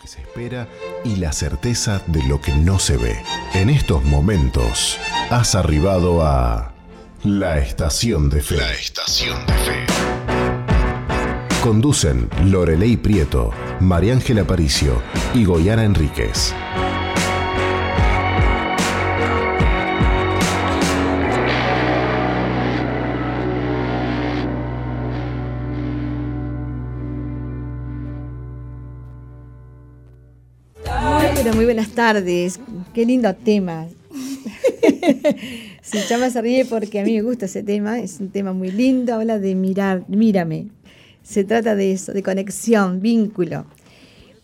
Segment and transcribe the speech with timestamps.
[0.00, 0.68] que se espera
[1.04, 3.22] y la certeza de lo que no se ve.
[3.54, 4.98] En estos momentos
[5.30, 6.72] has arribado a
[7.24, 8.56] la estación de fe.
[8.56, 9.86] La estación de fe.
[11.62, 13.50] Conducen Lorelei Prieto,
[13.80, 15.02] María Ángela Aparicio
[15.34, 16.54] y Goyana Enríquez.
[31.68, 32.58] Buenas tardes.
[32.94, 33.86] Qué lindo tema.
[35.82, 37.98] Si Chama se ríe porque a mí me gusta ese tema.
[37.98, 39.14] Es un tema muy lindo.
[39.14, 40.68] Habla de mirar, mírame.
[41.22, 43.66] Se trata de eso, de conexión, vínculo.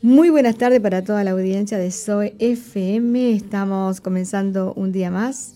[0.03, 3.35] Muy buenas tardes para toda la audiencia de SOE FM.
[3.35, 5.55] Estamos comenzando un día más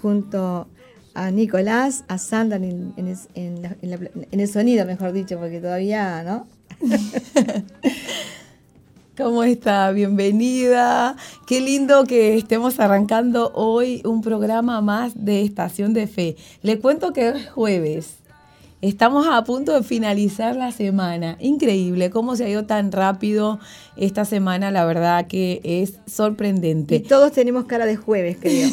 [0.00, 0.66] junto
[1.12, 6.46] a Nicolás, a Sandra en, en el sonido, mejor dicho, porque todavía, ¿no?
[9.14, 9.92] ¿Cómo está?
[9.92, 11.16] Bienvenida.
[11.46, 16.36] Qué lindo que estemos arrancando hoy un programa más de Estación de Fe.
[16.62, 18.14] Le cuento que es jueves.
[18.80, 21.36] Estamos a punto de finalizar la semana.
[21.40, 23.60] Increíble cómo se ha ido tan rápido
[23.96, 24.70] esta semana.
[24.70, 26.96] La verdad que es sorprendente.
[26.96, 28.70] Y todos tenemos cara de jueves, creo.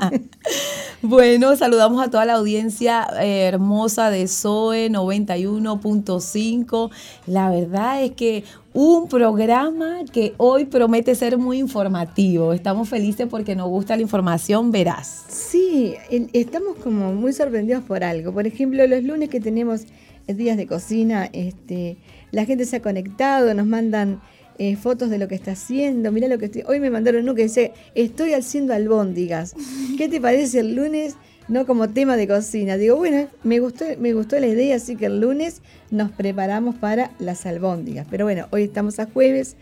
[1.02, 6.90] bueno, saludamos a toda la audiencia eh, hermosa de SOE 91.5.
[7.26, 8.44] La verdad es que
[8.80, 12.52] un programa que hoy promete ser muy informativo.
[12.52, 15.24] Estamos felices porque nos gusta la información veraz.
[15.26, 15.96] Sí,
[16.32, 18.32] estamos como muy sorprendidos por algo.
[18.32, 19.82] Por ejemplo, los lunes que tenemos
[20.28, 21.96] días de cocina, este,
[22.30, 24.20] la gente se ha conectado, nos mandan
[24.58, 26.12] eh, fotos de lo que está haciendo.
[26.12, 26.62] Mira lo que estoy.
[26.68, 29.56] Hoy me mandaron uno que dice: Estoy haciendo albóndigas.
[29.96, 31.16] ¿Qué te parece el lunes?
[31.48, 32.76] No como tema de cocina.
[32.76, 37.10] Digo, bueno, me gustó, me gustó la idea, así que el lunes nos preparamos para
[37.18, 38.06] las albóndigas.
[38.10, 39.56] Pero bueno, hoy estamos a jueves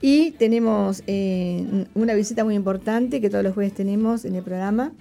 [0.00, 4.92] y tenemos eh, una visita muy importante que todos los jueves tenemos en el programa,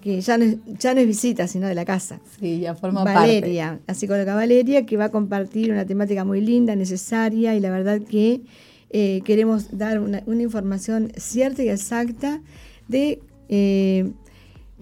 [0.00, 2.20] que ya no es, ya no es visita, sino de la casa.
[2.40, 3.84] Sí, ya forma Valeria, parte.
[3.86, 8.00] la psicóloga Valeria, que va a compartir una temática muy linda, necesaria y la verdad
[8.00, 8.42] que
[8.90, 12.40] eh, queremos dar una, información cierta y exacta
[12.88, 13.20] de...
[13.48, 14.12] Eh,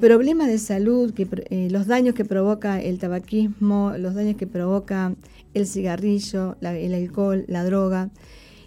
[0.00, 5.15] problemas de salud, que, eh, los daños que provoca el tabaquismo, los daños que provoca
[5.55, 8.10] el cigarrillo, el alcohol, la droga.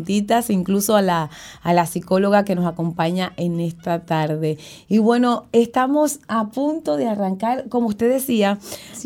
[0.49, 1.29] incluso a la,
[1.61, 4.57] a la psicóloga que nos acompaña en esta tarde.
[4.87, 8.59] Y bueno, estamos a punto de arrancar, como usted decía,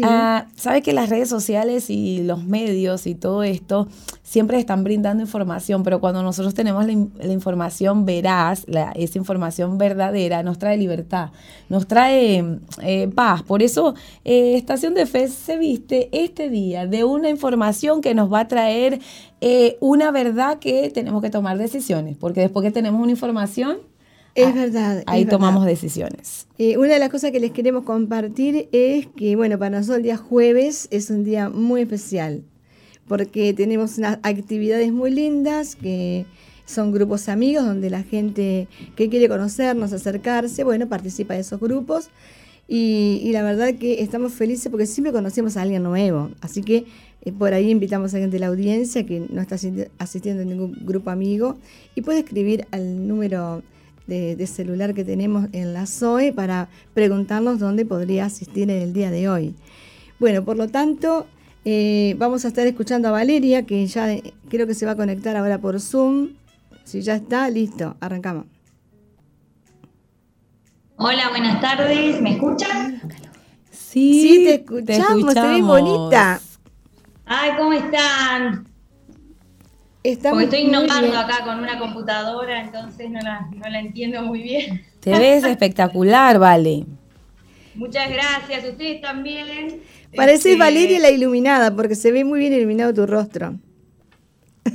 [0.03, 3.87] ah, sabe que las redes sociales y los medios y todo esto
[4.25, 6.91] siempre están brindando información, pero cuando nosotros tenemos la,
[7.31, 8.65] información veraz,
[8.95, 11.29] esa información verdadera, nos trae libertad,
[11.69, 12.43] nos trae
[12.81, 13.43] eh, paz.
[13.43, 18.33] Por eso eh, Estación de Fe se viste este día de una información que nos
[18.33, 18.99] va a traer
[19.41, 23.77] eh, una verdad que tenemos que tomar decisiones, porque después que tenemos una información,
[24.33, 25.03] es ah, verdad.
[25.07, 26.47] Ahí tomamos decisiones.
[26.77, 30.17] una de las cosas que les queremos compartir es que, bueno, para nosotros el día
[30.17, 32.43] jueves es un día muy especial
[33.07, 36.25] porque tenemos unas actividades muy lindas que
[36.65, 42.09] son grupos amigos donde la gente que quiere conocernos, acercarse, bueno, participa de esos grupos.
[42.67, 46.31] Y, la verdad que estamos felices porque siempre conocemos a alguien nuevo.
[46.41, 46.85] Así que
[47.21, 49.55] eh, por ahí invitamos a gente de la audiencia que no está
[49.99, 51.57] asistiendo a ningún grupo amigo
[51.93, 53.61] y puede escribir al número
[54.07, 58.93] de, de, celular que tenemos en la SOE para preguntarnos dónde podría asistir en el
[58.93, 59.55] día de hoy.
[60.19, 61.27] Bueno, por lo tanto,
[61.65, 64.15] eh, vamos a estar escuchando a Valeria, que ya
[64.49, 66.29] creo que se va a conectar ahora por Zoom.
[66.83, 68.54] Si ya está, listo, arrancamos.
[70.97, 73.01] Hola, buenas tardes, ¿me escuchan?
[73.69, 76.39] Sí, te escuchamos, te, ves bonita.
[77.25, 78.65] Ay, ¿cómo están?
[80.29, 84.85] Porque estoy innovando acá con una computadora, entonces no la, no la entiendo muy bien.
[85.01, 86.85] Te ves espectacular, Vale.
[87.73, 89.81] Muchas gracias, ustedes también.
[90.15, 93.55] Pareces este, Valeria la iluminada, porque se ve muy bien iluminado tu rostro.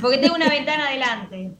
[0.02, 1.52] Porque tengo una ventana adelante.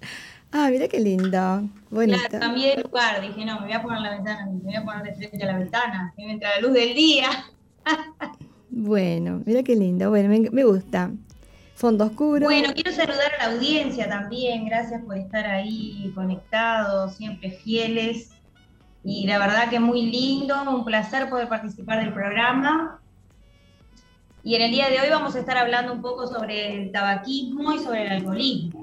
[0.52, 1.68] Ah, mira qué lindo.
[1.90, 2.18] Bonito.
[2.28, 3.20] Claro, cambié de lugar.
[3.20, 5.46] Dije, no, me voy a poner la ventana, me voy a poner de frente a
[5.46, 7.28] la ventana, que me entra la luz del día.
[8.70, 10.10] bueno, mira qué lindo.
[10.10, 11.12] Bueno, me, gusta.
[11.74, 12.46] Fondo oscuro.
[12.46, 14.66] Bueno, quiero saludar a la audiencia también.
[14.66, 18.30] Gracias por estar ahí conectados, siempre fieles.
[19.04, 23.00] Y la verdad que muy lindo, un placer poder participar del programa.
[24.42, 27.72] Y en el día de hoy vamos a estar hablando un poco sobre el tabaquismo
[27.72, 28.79] y sobre el alcoholismo.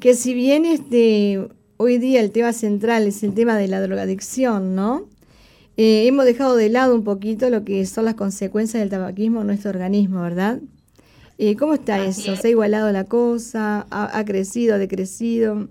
[0.00, 4.74] Que si bien este, hoy día el tema central es el tema de la drogadicción,
[4.74, 5.04] ¿no?
[5.76, 9.48] Eh, hemos dejado de lado un poquito lo que son las consecuencias del tabaquismo en
[9.48, 10.58] nuestro organismo, ¿verdad?
[11.36, 12.34] Eh, ¿Cómo está eso?
[12.34, 13.86] ¿Se ha igualado la cosa?
[13.90, 14.76] ¿Ha, crecido?
[14.76, 15.68] ¿Ha decrecido?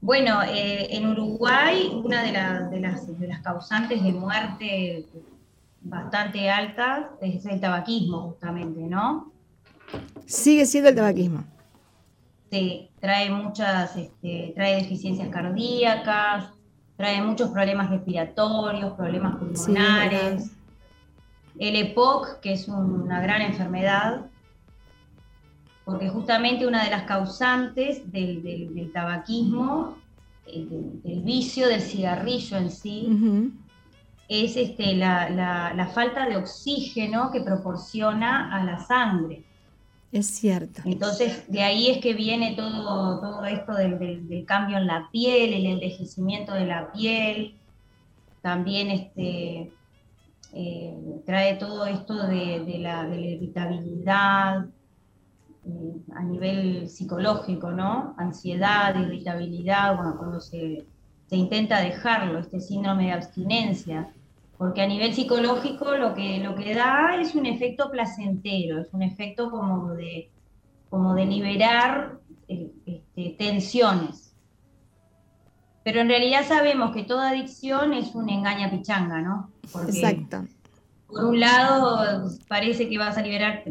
[0.00, 5.04] Bueno, eh, en Uruguay una de, de, las, de, las, causantes de muerte
[5.82, 9.30] bastante altas es el tabaquismo, justamente, ¿no?
[10.24, 11.44] Sigue siendo el tabaquismo.
[12.50, 16.50] Sí, trae muchas, este, trae deficiencias cardíacas,
[16.96, 20.50] trae muchos problemas respiratorios, problemas pulmonares.
[21.58, 24.26] el EPOC, que es una gran enfermedad,
[25.84, 29.96] porque justamente una de las causantes del, tabaquismo,
[30.46, 33.52] del, vicio del cigarrillo en sí,
[34.28, 39.44] es este, la, falta de oxígeno que proporciona a la sangre.
[40.10, 40.82] Es cierto.
[40.86, 45.66] Entonces, de ahí es que viene todo, todo esto del, cambio en la piel, el
[45.66, 47.56] envejecimiento de la piel,
[48.40, 49.70] también este,
[50.54, 54.64] eh, trae todo esto de, la, irritabilidad
[55.66, 58.14] eh, a nivel psicológico, ¿no?
[58.16, 60.86] Ansiedad, irritabilidad, bueno, cuando se,
[61.26, 64.14] se intenta dejarlo, este síndrome de abstinencia
[64.58, 69.02] porque a nivel psicológico lo que, lo que da es un efecto placentero, es un
[69.02, 70.30] efecto como de,
[70.90, 72.18] como de liberar
[72.48, 74.34] eh, este, tensiones.
[75.84, 79.52] Pero en realidad sabemos que toda adicción es un engaña pichanga, ¿no?
[79.86, 80.44] Exacto.
[81.06, 83.62] Por un lado parece que vas a liberar,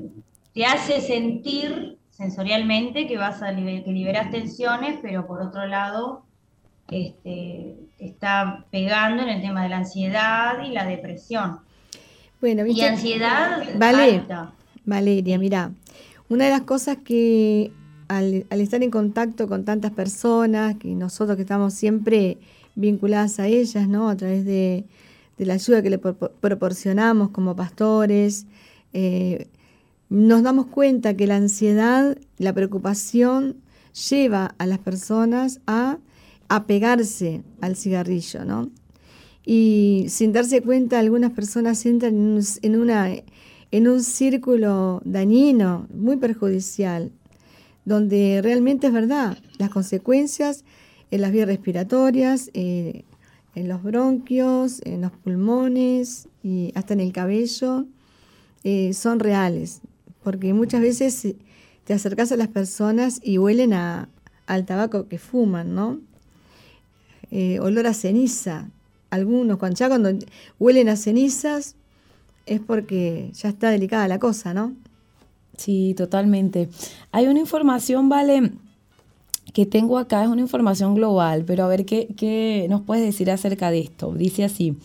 [0.54, 6.27] te hace sentir sensorialmente que vas a que liberas tensiones, pero por otro lado
[6.90, 11.60] este, está pegando en el tema de la ansiedad y la depresión.
[12.40, 14.24] Bueno, y ansiedad vale,
[14.86, 15.72] Valeria, mira,
[16.30, 17.72] una de las cosas que
[18.08, 22.38] al, estar en contacto con tantas personas, que nosotros que estamos siempre
[22.76, 24.10] vinculadas a ellas, ¿no?
[24.10, 24.86] A través de,
[25.38, 28.46] la ayuda que le proporcionamos como pastores,
[28.94, 29.48] eh,
[30.10, 33.58] nos damos cuenta que la ansiedad, la preocupación
[34.10, 35.98] lleva a las personas a
[36.50, 38.72] apegarse al cigarrillo, ¿no?
[39.46, 42.16] Y sin darse cuenta, algunas personas entran
[42.62, 43.10] en un, una,
[43.72, 47.12] en un círculo dañino, muy perjudicial,
[47.86, 50.66] donde realmente es verdad, las consecuencias
[51.12, 53.06] en las vías respiratorias, eh,
[53.56, 57.86] en los bronquios, en los pulmones y hasta en el cabello,
[58.66, 59.80] eh, son reales,
[60.24, 61.36] porque muchas veces
[61.86, 66.02] te acercas a las personas y huelen al tabaco que fuman, ¿no?
[67.32, 68.70] Eh, olor a ceniza.
[69.10, 70.10] Algunos, cuando, ya cuando
[70.60, 71.76] huelen a cenizas,
[72.46, 74.74] es porque ya está delicada la cosa, ¿no?
[75.58, 76.70] Sí, totalmente.
[77.12, 78.52] Hay una información, Vale,
[79.54, 83.32] que tengo acá, es una información global, pero a ver qué, qué nos puedes decir
[83.32, 84.14] acerca de esto.
[84.14, 84.78] Dice así.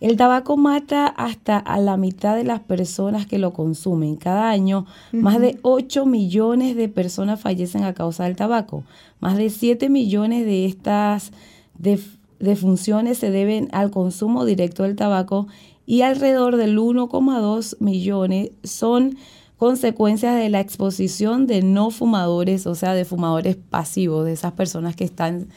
[0.00, 4.16] El tabaco mata hasta a la mitad de las personas que lo consumen.
[4.16, 8.84] Cada año, más de 8 millones de personas fallecen a causa del tabaco.
[9.20, 11.32] Más de 7 millones de estas
[11.78, 15.46] de, funciones se deben al consumo directo del tabaco
[15.86, 19.16] y alrededor del 1,2 millones son
[19.56, 24.96] consecuencias de la exposición de no fumadores, o sea, de fumadores pasivos, de esas personas
[24.96, 25.48] que están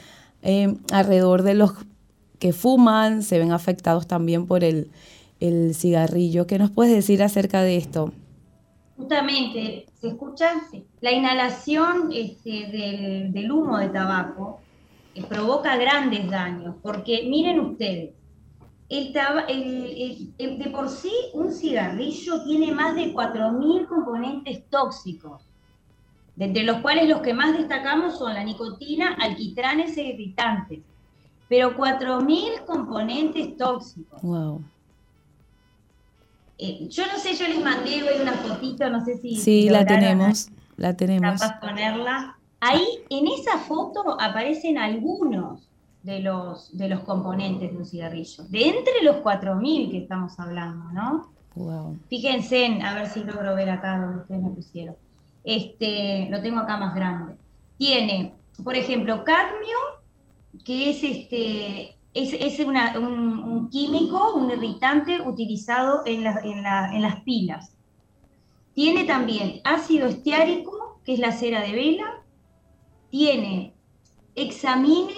[0.42, 1.72] eh, alrededor de los
[2.38, 4.90] que fuman, se ven afectados también por el,
[5.74, 6.46] cigarrillo.
[6.46, 8.12] ¿Qué nos puedes decir acerca de esto?
[8.98, 10.50] Justamente, ¿se escucha?
[11.00, 14.60] La inhalación este, del, del humo de tabaco
[15.28, 18.14] provoca grandes daños, porque miren ustedes,
[18.88, 25.42] el, de por sí un cigarrillo tiene más de 4.000 componentes tóxicos,
[26.36, 30.80] de entre los cuales los que más destacamos son la nicotina, alquitranes e irritantes,
[31.48, 34.22] pero 4.000 componentes tóxicos.
[34.22, 34.62] Wow.
[36.58, 39.36] Eh, yo no sé, yo les mandé hoy una fotito, no sé si...
[39.36, 41.40] Sí, la tenemos, la tenemos.
[41.40, 42.36] Capaz ponerla.
[42.60, 45.68] Ahí en esa foto aparecen algunos
[46.02, 50.90] de los, de los componentes de un cigarrillo, de entre los 4.000 que estamos hablando,
[50.92, 51.30] ¿no?
[52.08, 54.96] Fíjense, en, a ver si logro ver acá donde ustedes me pusieron.
[55.44, 57.34] Este, lo tengo acá más grande.
[57.76, 59.76] Tiene, por ejemplo, cadmio,
[60.64, 67.74] que es este, es, un, químico, un irritante utilizado en, en, en las pilas.
[68.74, 72.19] Tiene también ácido estiárico, que es la cera de vela.
[73.10, 73.74] Tiene
[74.34, 75.14] hexamine,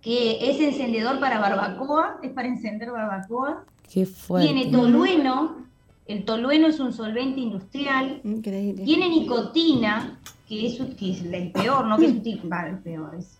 [0.00, 3.64] que es encendedor para barbacoa, es para encender barbacoa.
[3.90, 4.52] Qué fuerte.
[4.52, 5.66] Tiene tolueno,
[6.06, 8.20] el tolueno es un solvente industrial.
[8.24, 8.84] Increíble.
[8.84, 11.96] Tiene nicotina, que es, que es el peor, ¿no?
[11.96, 13.38] Que es el peor, es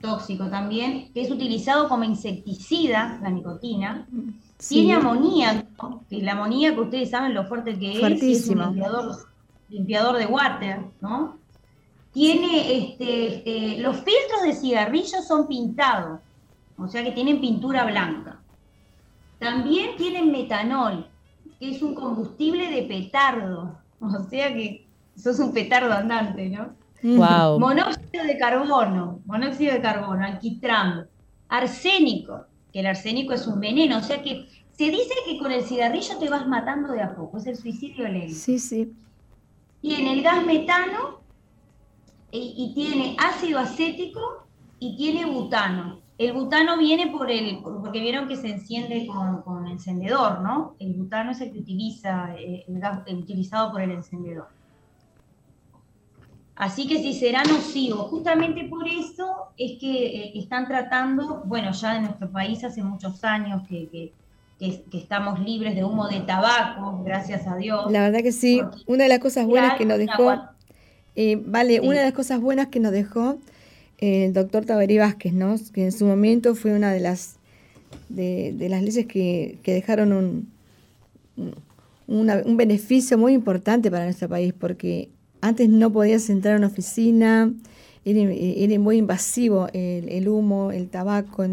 [0.00, 4.06] tóxico también, que es utilizado como insecticida, la nicotina.
[4.58, 4.76] Sí.
[4.76, 8.62] Tiene amoníaco, que la amoníaco ustedes saben lo fuerte que es, Fuertísimo.
[8.62, 9.16] es un limpiador,
[9.68, 11.39] limpiador de water, ¿no?
[12.12, 16.20] Tiene este, eh, los filtros de cigarrillos son pintados,
[16.76, 18.40] o sea que tienen pintura blanca.
[19.38, 21.06] También tienen metanol,
[21.58, 24.86] que es un combustible de petardo, o sea que
[25.16, 26.74] sos un petardo andante, ¿no?
[27.02, 27.58] Wow.
[27.58, 31.06] Monóxido de carbono, monóxido de carbono, alquitrán,
[31.48, 35.62] arsénico, que el arsénico es un veneno, o sea que se dice que con el
[35.62, 38.34] cigarrillo te vas matando de a poco, es el suicidio lento.
[38.34, 38.92] Sí, sí.
[39.80, 41.20] Tiene el gas metano
[42.32, 44.20] y, y tiene ácido acético
[44.78, 46.00] y tiene butano.
[46.18, 50.74] El butano viene por el, por- porque vieron que se enciende con, con encendedor, ¿no?
[50.78, 54.48] El butano es el que utiliza, eh, el gas utilizado por el encendedor.
[56.56, 61.96] Así que si será nocivo, justamente por eso es que eh, están tratando, bueno, ya
[61.96, 64.12] en nuestro país hace muchos años que, que-
[64.58, 67.90] que- que estamos libres de humo de tabaco, gracias a Dios.
[67.90, 68.60] La verdad que sí.
[68.86, 70.34] Una de las cosas buenas que nos dejó,
[71.16, 71.86] eh, vale, Sí.
[71.86, 73.38] una de las cosas buenas que nos dejó
[73.98, 75.56] eh, el doctor Tabaré Vázquez, ¿no?
[75.72, 77.36] Que en su momento fue una de las
[78.08, 80.48] de, de las leyes que, que dejaron un,
[81.36, 81.54] un-
[82.06, 85.08] una- un beneficio muy importante para nuestro país, porque
[85.40, 87.52] antes no podías entrar a una oficina,
[88.04, 91.44] era, era muy invasivo el, el humo, el tabaco,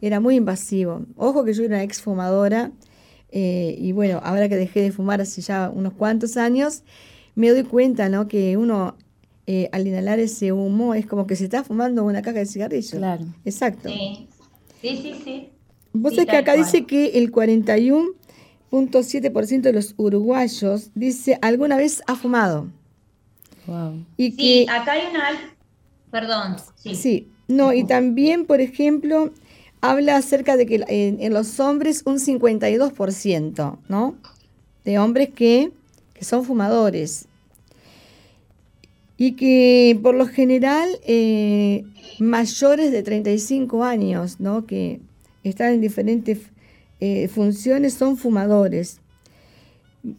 [0.00, 1.02] era muy invasivo.
[1.16, 2.70] Ojo que yo era una exfumadora,
[3.32, 6.82] eh, y bueno, ahora que dejé de fumar hace ya unos cuantos años,
[7.34, 8.28] me doy cuenta, ¿no?
[8.28, 8.96] Que uno
[9.46, 12.98] eh, al inhalar ese humo es como que se está fumando una caja de cigarrillo.
[12.98, 13.24] Claro.
[13.44, 13.88] Exacto.
[13.88, 14.28] Sí,
[14.80, 15.14] sí, sí.
[15.24, 15.48] sí.
[15.92, 16.64] Vos Sí, sabés que acá cual.
[16.64, 22.68] dice que el 41.7% de los uruguayos dice alguna vez ha fumado.
[23.66, 24.04] Wow.
[24.16, 25.26] Y Sí, que acá hay una...
[25.28, 25.36] al-
[26.10, 26.94] Perdón, sí.
[26.96, 29.30] sí, no, y también, por ejemplo,
[29.80, 34.16] habla acerca de que en, en los hombres un 52%, ¿no?
[34.84, 35.70] De hombres que,
[36.20, 37.26] son fumadores.
[39.16, 41.84] Y que por lo general eh,
[42.18, 44.66] mayores de 35 años, ¿no?
[44.66, 45.00] Que
[45.44, 46.38] están en diferentes
[47.00, 49.00] eh, funciones, son fumadores.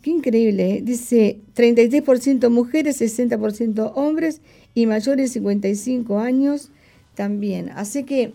[0.04, 0.82] Qué increíble, ¿eh?
[0.84, 4.42] dice 33% mujeres, 60% hombres
[4.76, 6.70] y mayores de 55 años
[7.16, 7.70] también.
[7.70, 8.34] Así que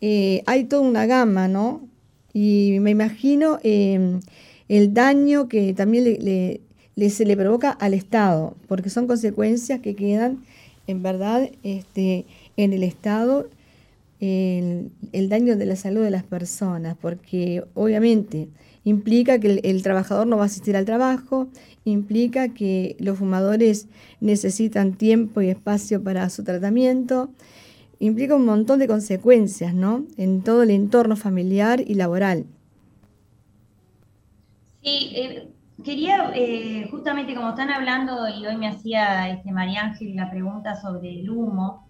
[0.00, 1.86] eh, hay toda una gama, ¿no?
[2.32, 4.20] Y me imagino el
[4.68, 6.60] daño que también le-
[6.98, 10.44] le- se le provoca al Estado, porque son consecuencias que quedan,
[10.88, 12.26] en verdad, este,
[12.56, 13.48] en el Estado,
[14.20, 18.48] el, el daño de la salud de las personas, porque obviamente
[18.84, 21.46] implica que el, trabajador no va a asistir al trabajo,
[21.84, 23.86] implica que los fumadores
[24.20, 27.30] necesitan tiempo y espacio para su tratamiento,
[28.00, 30.04] implica un montón de consecuencias, ¿no?
[30.16, 32.46] En todo el entorno familiar y laboral.
[34.82, 35.48] Sí, eh,
[35.84, 40.76] quería, eh, justamente como están hablando, y hoy me hacía este María Ángel la pregunta
[40.76, 41.86] sobre el humo,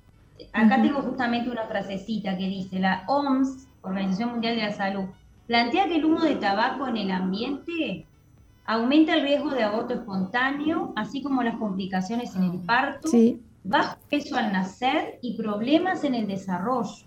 [0.53, 5.05] acá tengo justamente una frasecita que dice, la OMS, Organización Mundial de la Salud,
[5.47, 8.07] plantea que el humo de tabaco en el ambiente
[8.67, 13.97] aumenta el riesgo de aborto espontáneo, así como las complicaciones en el parto, Sí, bajo
[14.11, 17.07] peso al nacer y problemas en el desarrollo.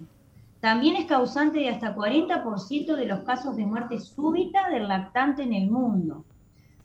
[0.60, 5.54] También es causante de hasta 40% de los casos de muerte súbita del lactante en
[5.54, 6.24] el mundo.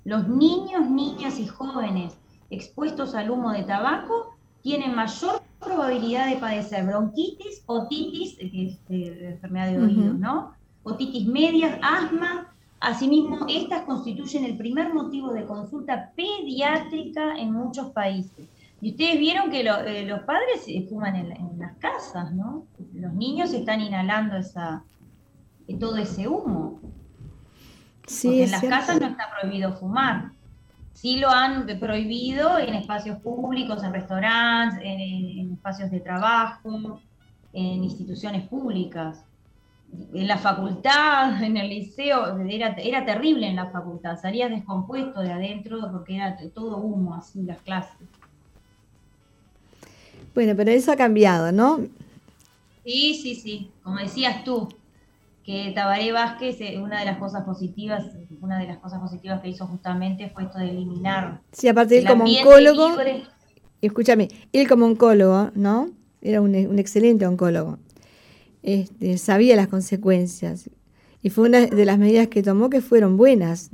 [0.06, 2.16] Los niños, niñas y jóvenes
[2.48, 9.18] expuestos al humo de tabaco tienen mayor probabilidad de padecer bronquitis, otitis, que es eh,
[9.20, 10.18] la enfermedad de oído, Ujú.
[10.18, 10.52] ¿no?
[10.84, 12.52] Otitis medias, asma.
[12.78, 18.46] Asimismo, estas constituyen el primer motivo de consulta pediátrica en muchos países.
[18.80, 22.64] Y ustedes vieron que lo- eh, los padres fuman en, en las casas, ¿no?
[22.94, 24.84] Los niños están inhalando esa,
[25.80, 26.78] todo ese humo.
[28.06, 28.78] Sí, porque en las cierto.
[28.78, 30.30] casas no está prohibido fumar.
[30.92, 37.00] Sí lo han prohibido en espacios públicos, en restaurantes, en, en espacios de trabajo,
[37.52, 39.22] en instituciones públicas.
[40.14, 44.18] En la facultad, en el liceo, era, era terrible en la facultad.
[44.20, 48.08] Salías descompuesto de adentro porque era todo humo así las clases.
[50.34, 51.78] Bueno, pero eso ha cambiado, ¿no?
[52.84, 54.68] Sí, sí, sí, como decías tú,
[55.46, 58.04] que Tabaré Vázquez, eh, una de las cosas positivas,
[58.40, 61.40] una de las cosas positivas que hizo justamente fue esto de eliminar.
[61.52, 62.96] Sí, aparte él como oncólogo,
[63.80, 65.92] escúchame, él como oncólogo, ¿no?
[66.20, 67.78] Era un, excelente oncólogo.
[68.64, 70.68] Este, sabía las consecuencias
[71.22, 73.70] y fue una de las medidas que tomó que fueron buenas,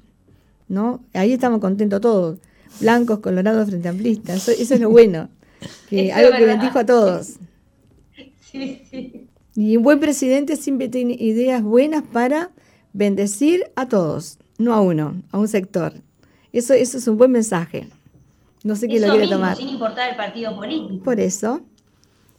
[0.69, 1.03] ¿no?
[1.15, 2.39] Ahí estamos contentos todos,
[2.81, 5.31] blancos, colorados, frente amplistas, eso, eso es lo bueno,
[5.89, 7.37] que algo que bendijo a todos.
[8.53, 9.32] Sí, sí.
[9.55, 12.51] Y un buen presidente siempre tiene ideas buenas para
[12.93, 15.95] bendecir a todos, no a uno, a un sector.
[16.53, 17.89] Eso, eso es un buen mensaje.
[18.65, 19.57] No sé quién lo quiere tomar.
[19.57, 21.05] Sin importar el partido político.
[21.05, 21.63] Por eso,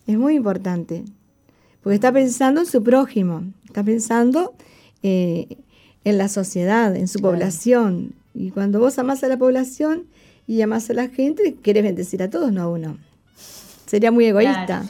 [0.08, 1.04] es muy importante.
[1.82, 4.54] Porque está pensando en su prójimo, está pensando
[5.02, 5.58] eh,
[6.06, 8.14] en la sociedad, en su población.
[8.34, 10.06] Y cuando vos amás a la población
[10.48, 12.98] y amás a la gente, querés bendecir a todos, no a uno.
[13.86, 14.90] Sería muy egoísta.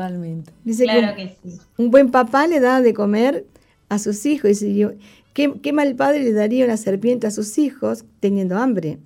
[0.00, 0.50] Totalmente.
[0.64, 1.36] Dice que,
[1.76, 3.44] un buen papá le da de comer
[3.90, 4.48] a sus hijos.
[4.48, 4.96] Dice,
[5.34, 8.98] ¿qué, ¿qué, mal padre le daría una serpiente a sus hijos teniendo hambre?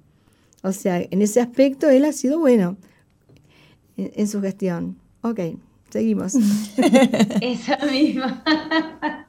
[0.63, 2.77] O sea, en ese aspecto él ha sido bueno
[3.97, 4.97] en, su gestión.
[5.23, 5.41] Ok,
[5.91, 6.35] seguimos.
[7.41, 8.45] Esa misma.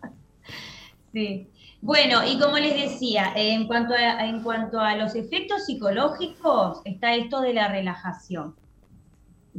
[1.13, 1.48] sí.
[1.81, 7.41] Bueno, y como les decía, en cuanto, en cuanto a los efectos psicológicos, está esto
[7.41, 8.53] de la relajación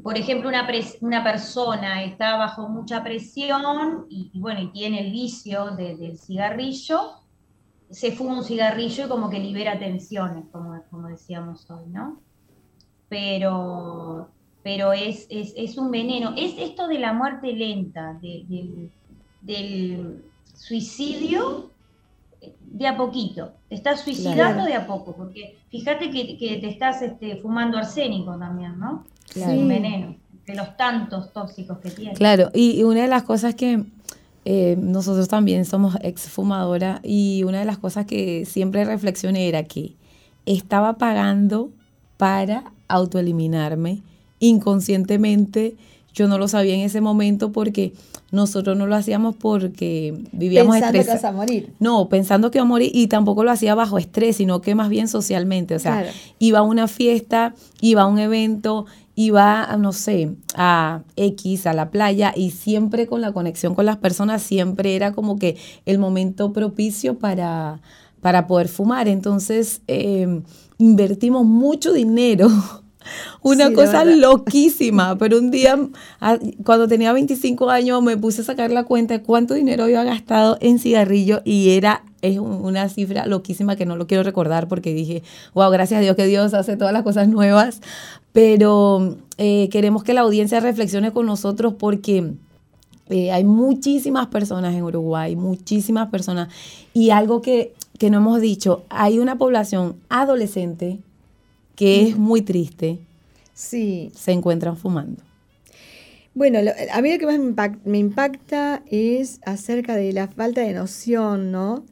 [0.02, 0.68] por ejemplo, una,
[1.00, 7.12] una, persona está bajo mucha presión y, bueno, y tiene el vicio del cigarrillo,
[7.90, 12.20] se fuma un cigarrillo y como que libera tensiones, como, como decíamos hoy, ¿no?
[13.08, 14.28] Pero,
[14.62, 16.34] pero es, es, un veneno.
[16.36, 18.18] Es esto de la muerte lenta,
[19.40, 21.70] del suicidio
[22.60, 23.52] de a poquito.
[23.68, 28.78] Te estás suicidando de a poco, porque fíjate que, te estás este, fumando arsénico también,
[28.78, 29.04] ¿no?
[29.32, 29.66] Claro.
[29.66, 30.16] veneno,
[30.46, 32.14] de los tantos tóxicos que tiene.
[32.14, 33.84] Claro, y, una de las cosas que
[34.44, 39.64] eh, nosotros también somos ex fumadora y una de las cosas que siempre reflexioné era
[39.64, 39.94] que
[40.46, 41.70] estaba pagando
[42.16, 44.02] para autoeliminarme
[44.38, 45.76] inconscientemente.
[46.14, 47.92] Yo no lo sabía en ese momento porque
[48.30, 51.74] nosotros no lo hacíamos porque vivíamos pensando que a morir.
[51.78, 54.88] No, pensando que iba a morir y tampoco lo hacía bajo estrés, sino que más
[54.88, 55.74] bien socialmente.
[55.74, 56.06] O sea,
[56.38, 58.86] iba a una fiesta, iba a un evento,
[59.16, 63.96] iba, no sé, a X, a la playa y siempre con la conexión con las
[63.96, 67.80] personas, siempre era como que el momento propicio para,
[68.20, 69.08] para poder fumar.
[69.08, 70.42] Entonces, em,
[70.78, 72.48] invertimos mucho dinero.
[73.42, 75.78] Una cosa loquísima, pero un día,
[76.64, 80.58] cuando tenía 25 años, me puse a sacar la cuenta de cuánto dinero había gastado
[80.60, 85.22] en cigarrillo y era es una cifra loquísima que no lo quiero recordar porque dije,
[85.54, 87.80] wow, gracias a Dios que Dios hace todas las cosas nuevas,
[88.32, 92.32] pero eh, queremos que la audiencia reflexione con nosotros porque
[93.08, 96.48] eh, hay muchísimas personas en Uruguay, muchísimas personas.
[96.92, 100.98] Y algo que, que no hemos dicho, hay una población adolescente
[101.76, 102.98] que es muy triste.
[103.54, 104.10] Sí.
[104.14, 105.22] Se encuentran fumando.
[106.34, 106.58] Bueno,
[106.92, 111.84] a mí lo que más me impacta, es acerca de la falta de noción, ¿no?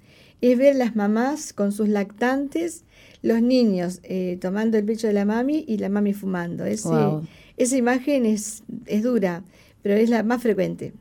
[0.44, 2.84] Es ver las mamás con sus lactantes
[3.22, 6.66] los niños eh, tomando el pecho de la mami y la mami fumando.
[6.66, 9.42] Esa imagen es, es dura,
[9.82, 10.92] pero es la más frecuente.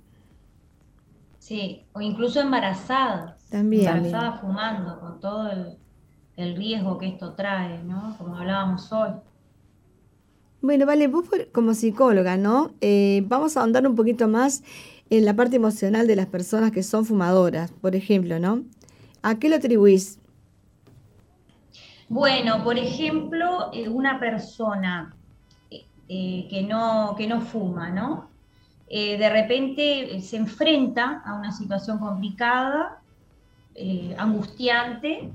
[1.39, 3.33] Sí, o incluso embarazadas.
[3.49, 3.85] También.
[3.85, 5.49] Embarazadas fumando, con todo
[6.37, 8.15] el, riesgo que esto trae, ¿no?
[8.17, 9.09] Como hablábamos hoy.
[10.61, 12.71] Bueno, vale, vos como psicóloga, ¿no?
[12.79, 14.63] Eh, vamos a ahondar un poquito más
[15.09, 18.63] en la parte emocional de las personas que son fumadoras, por ejemplo, ¿no?
[19.23, 20.19] ¿A qué lo atribuís?
[22.09, 25.15] Bueno, por ejemplo, eh, una persona
[25.71, 28.31] eh, eh, que, no, que no fuma, ¿no?
[28.89, 33.01] de repente se enfrenta a una situación complicada,
[34.19, 35.31] angustiante,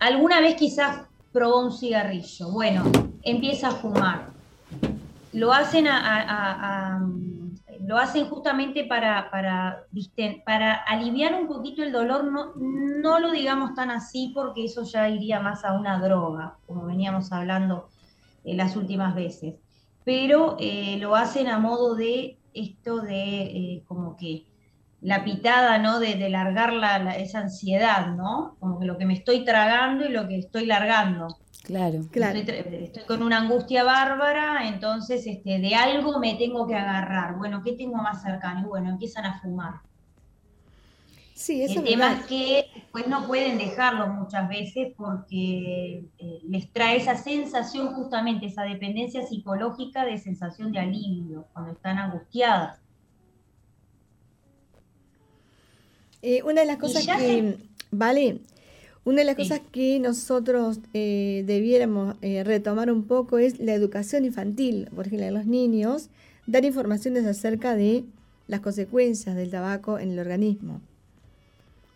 [0.00, 2.82] alguna vez quizás probó un cigarrillo, bueno,
[3.22, 4.30] empieza a fumar.
[5.32, 6.98] Lo hacen a
[7.90, 9.84] lo hacen justamente para, para,
[10.46, 15.08] para aliviar un poquito el dolor, no, no lo digamos tan así porque eso ya
[15.08, 17.88] iría más a una droga, como veníamos hablando
[18.44, 19.56] en las últimas veces,
[20.04, 24.46] pero eh, lo hacen a modo de esto de eh, como que
[25.00, 25.98] la pitada, ¿no?
[25.98, 28.56] De, de largar la, esa ansiedad, ¿no?
[28.60, 31.26] Como que lo que me estoy tragando y lo que estoy largando.
[31.62, 32.38] Claro, claro.
[32.38, 37.36] Estoy, con una angustia bárbara, entonces este, de algo me tengo que agarrar.
[37.36, 38.60] Bueno, ¿qué tengo más cercano?
[38.60, 39.74] Y bueno, empiezan a fumar.
[41.34, 46.70] Sí, eso El tema es que pues no pueden dejarlo muchas veces porque eh, les
[46.70, 52.78] trae esa sensación, justamente esa dependencia psicológica de sensación de alivio cuando están angustiadas.
[56.20, 57.56] Eh, una de las cosas que,
[57.90, 58.40] vale,
[59.04, 64.24] una de las cosas que nosotros eh, debiéramos eh, retomar un poco es la educación
[64.24, 66.10] infantil, por ejemplo, a los niños,
[66.46, 68.04] dar informaciones acerca de
[68.46, 70.80] las consecuencias del tabaco en el organismo.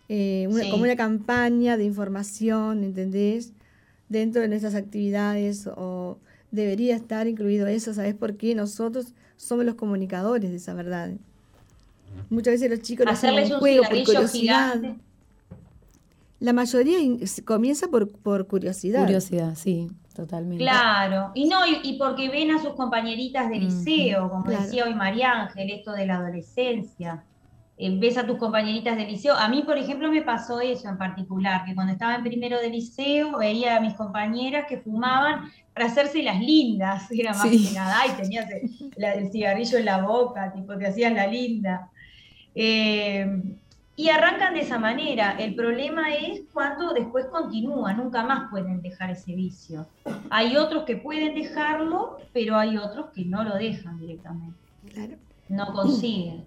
[0.08, 3.52] Como una campaña de información, ¿entendés?
[4.08, 6.18] Dentro de nuestras actividades o
[6.50, 8.54] debería estar incluido eso, ¿sabes por qué?
[8.54, 11.10] Nosotros somos los comunicadores de esa verdad.
[12.30, 14.80] Muchas veces los chicos hacerles un juego por curiosidad.
[16.40, 16.98] La mayoría
[17.44, 19.00] comienza por, por curiosidad.
[19.00, 20.62] Curiosidad, sí, totalmente.
[20.62, 25.32] Claro, y no, y, porque ven a sus compañeritas de liceo, como decía hoy María
[25.32, 27.24] Ángel, esto de la adolescencia.
[27.76, 29.34] Eh, ves a tus compañeritas de liceo.
[29.34, 32.70] A mí, por ejemplo, me pasó eso en particular, que cuando estaba en primero de
[32.70, 38.06] liceo veía a mis compañeras que fumaban para hacerse las lindas, era más que nada,
[38.06, 41.90] y tenías el, cigarrillo en la boca, tipo, te hacías la linda.
[42.54, 43.26] Eh,
[43.96, 45.36] y arrancan de esa manera.
[45.38, 49.86] El problema es cuando después continúa, nunca más pueden dejar ese vicio.
[50.30, 54.58] Hay otros que pueden dejarlo, pero hay otros que no lo dejan directamente.
[54.92, 55.16] Claro.
[55.48, 56.44] No consiguen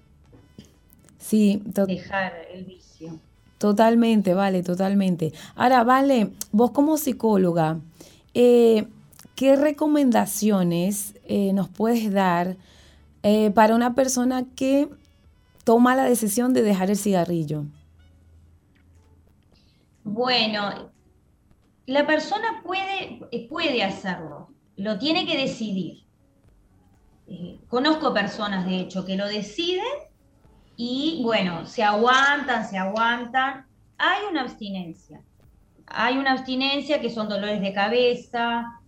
[1.28, 3.20] sí, dejar el vicio.
[3.58, 5.34] Totalmente, vale, totalmente.
[5.56, 7.80] Ahora, vale, vos como psicóloga,
[8.34, 8.88] eh,
[9.36, 12.56] ¿qué recomendaciones eh, nos puedes dar
[13.24, 14.88] eh, para una persona que
[15.68, 17.66] toma la decisión de dejar el cigarrillo?
[20.06, 20.94] Bueno,
[21.86, 26.06] la persona puede, puede hacerlo, lo tiene que decidir.
[27.68, 29.84] conozco personas, de hecho, que lo deciden
[30.78, 33.68] y bueno, se aguantan, se aguantan.
[33.98, 35.22] Hay una abstinencia.
[35.86, 38.80] Hay una abstinencia que son dolores de cabeza,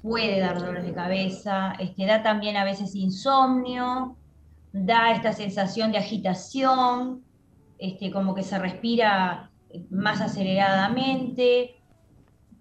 [0.00, 4.16] puede dar dolores de cabeza, este, da también a veces insomnio,
[4.72, 7.22] da esta sensación de agitación,
[7.78, 9.50] este, como que se respira
[9.90, 11.76] más aceleradamente,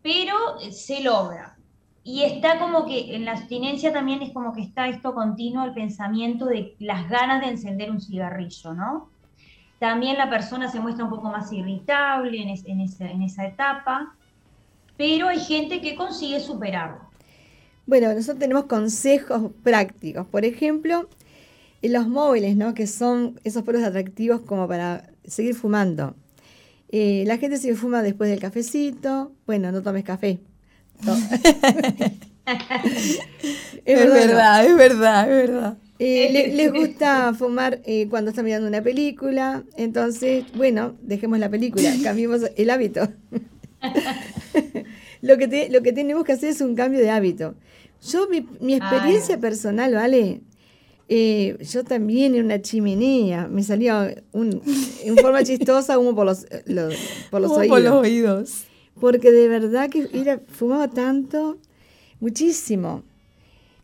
[0.01, 0.35] pero
[0.71, 1.57] se logra.
[2.03, 5.73] Y está como que en la abstinencia también es como que está esto continuo, el
[5.73, 9.09] pensamiento de las ganas de encender un cigarrillo, ¿no?
[9.79, 14.15] También la persona se muestra un poco más irritable en, en, esa, etapa,
[14.97, 17.09] pero hay gente que consigue superarlo.
[17.85, 20.27] Bueno, nosotros tenemos consejos prácticos.
[20.27, 21.07] Por ejemplo,
[21.81, 22.73] en los móviles, ¿no?
[22.73, 26.15] Que son esos polos atractivos como para seguir fumando.
[26.89, 29.31] Eh, la gente se fuma después del cafecito.
[29.45, 30.39] Bueno, no tomes café.
[33.85, 35.77] es, verdad, es verdad, es verdad.
[35.99, 41.93] Eh, les gusta fumar eh, cuando están mirando una película, entonces, bueno, dejemos la película,
[42.03, 43.09] cambiemos el hábito.
[45.21, 47.55] lo, que lo que tenemos que hacer es un cambio de hábito.
[48.01, 50.39] Yo, mi, experiencia personal, ¿vale?
[51.11, 54.61] Eh, yo también en una chimenea, me salía un,
[55.03, 56.45] en forma chistosa humo por los,
[57.31, 57.67] por los oídos.
[57.67, 58.65] Por los oídos
[58.99, 61.57] porque de verdad que era, fumaba tanto,
[62.19, 63.03] muchísimo.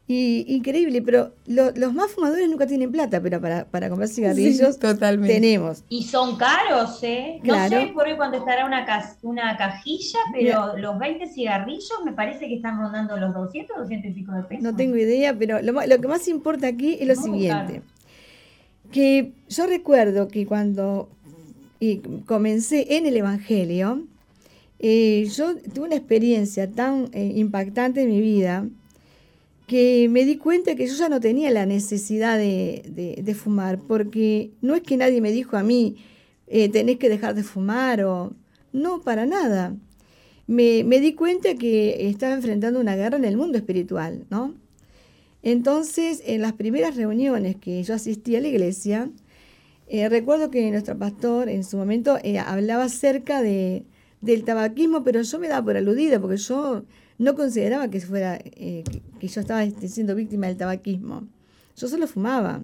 [0.07, 5.33] Y, increíble, pero los más fumadores nunca tienen plata, pero para, para comprar cigarrillos totalmente.
[5.33, 5.83] tenemos.
[5.89, 7.39] Y son caros, ¿eh?
[7.43, 8.85] No sé por qué cuando estará una,
[9.23, 14.13] una cajilla, pero los 20 cigarrillos me parece que están rondando los 200, 200 y
[14.13, 14.63] pico de pesos.
[14.63, 17.81] No tengo idea, pero lo, lo que más importa aquí es lo siguiente.
[18.91, 21.09] Que yo recuerdo que cuando
[21.79, 24.03] y comencé en el Evangelio,
[24.79, 28.67] eh, yo tuve una experiencia tan eh, impactante en mi vida
[29.67, 34.75] que me di cuenta que yo ya no tenía la necesidad de, fumar, porque no
[34.75, 35.97] es que nadie me dijo a mí,
[36.47, 38.33] eh, tenés que dejar de fumar o...
[38.71, 39.75] No, para nada.
[40.47, 44.53] Me, di cuenta que estaba enfrentando una guerra en el mundo espiritual, ¿no?
[45.43, 49.09] Entonces, en las primeras reuniones que yo asistí a la iglesia,
[50.09, 53.85] recuerdo que nuestro pastor en su momento hablaba acerca de,
[54.21, 56.83] del tabaquismo, pero yo me daba por aludida porque yo
[57.17, 58.83] no consideraba que fuera eh,
[59.19, 61.27] que, yo estaba este, siendo víctima del tabaquismo.
[61.77, 62.63] Yo solo fumaba.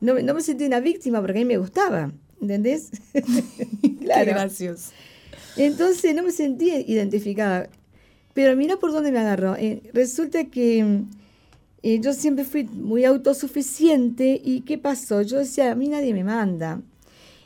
[0.00, 2.90] No, no me sentí una víctima porque a mí me gustaba, ¿entendés?
[4.00, 4.32] claro.
[4.32, 4.92] Gracias.
[5.56, 7.68] Entonces no me sentí identificada.
[8.34, 9.56] Pero mira por dónde me agarró.
[9.56, 11.04] Eh, resulta que
[11.82, 15.22] eh, yo siempre fui muy autosuficiente y ¿qué pasó?
[15.22, 16.82] Yo decía, a mí nadie me manda.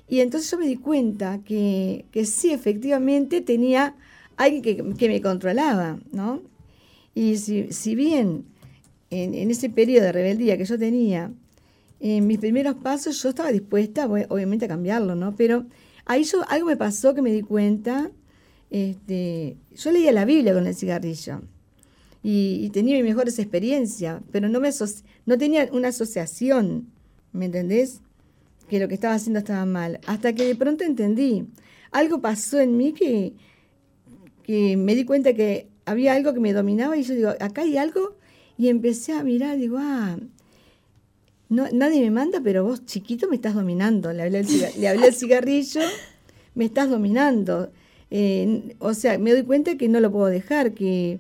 [0.09, 3.95] Y entonces yo me di cuenta que, sí, efectivamente tenía
[4.45, 6.43] alguien que, me controlaba, ¿no?
[7.15, 8.45] Y si, bien
[9.11, 11.33] en, ese periodo de rebeldía que yo tenía,
[12.01, 15.35] en mis primeros pasos yo estaba dispuesta, obviamente, a cambiarlo, ¿no?
[15.37, 15.67] Pero
[16.07, 18.11] ahí yo, algo me pasó que me di cuenta,
[18.71, 21.43] este, yo leía la Biblia con el cigarrillo
[22.23, 24.71] y, tenía mis mejores experiencias, pero no, me
[25.27, 26.87] no tenía una asociación,
[27.33, 28.01] ¿me entendés?
[28.71, 29.99] que lo que estaba haciendo estaba mal.
[30.07, 31.45] Hasta que de pronto entendí.
[31.91, 33.35] Algo pasó en mí que,
[34.43, 37.77] que me di cuenta que había algo que me dominaba y yo digo, acá hay
[37.77, 38.17] algo.
[38.57, 40.19] Y empecé a mirar, digo, ah,
[41.49, 44.13] no, nadie me manda, pero vos chiquito me estás dominando.
[44.13, 45.81] Le hablé al, cigarrillo,
[46.55, 47.73] me estás dominando.
[48.11, 51.19] Eh, o sea, me doy cuenta que no lo puedo dejar, que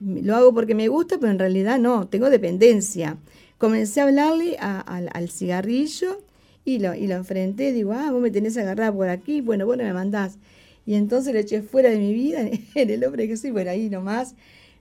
[0.00, 3.16] lo hago porque me gusta, pero en realidad no, tengo dependencia.
[3.58, 6.20] Comencé a hablarle al cigarrillo
[6.64, 9.76] y lo, y lo enfrenté, digo, ah, vos me tenés agarrada por aquí, bueno, vos
[9.76, 10.38] no me mandás.
[10.86, 12.40] Y entonces le eché fuera de mi vida
[12.74, 14.34] en el hombre que soy, por ahí nomás.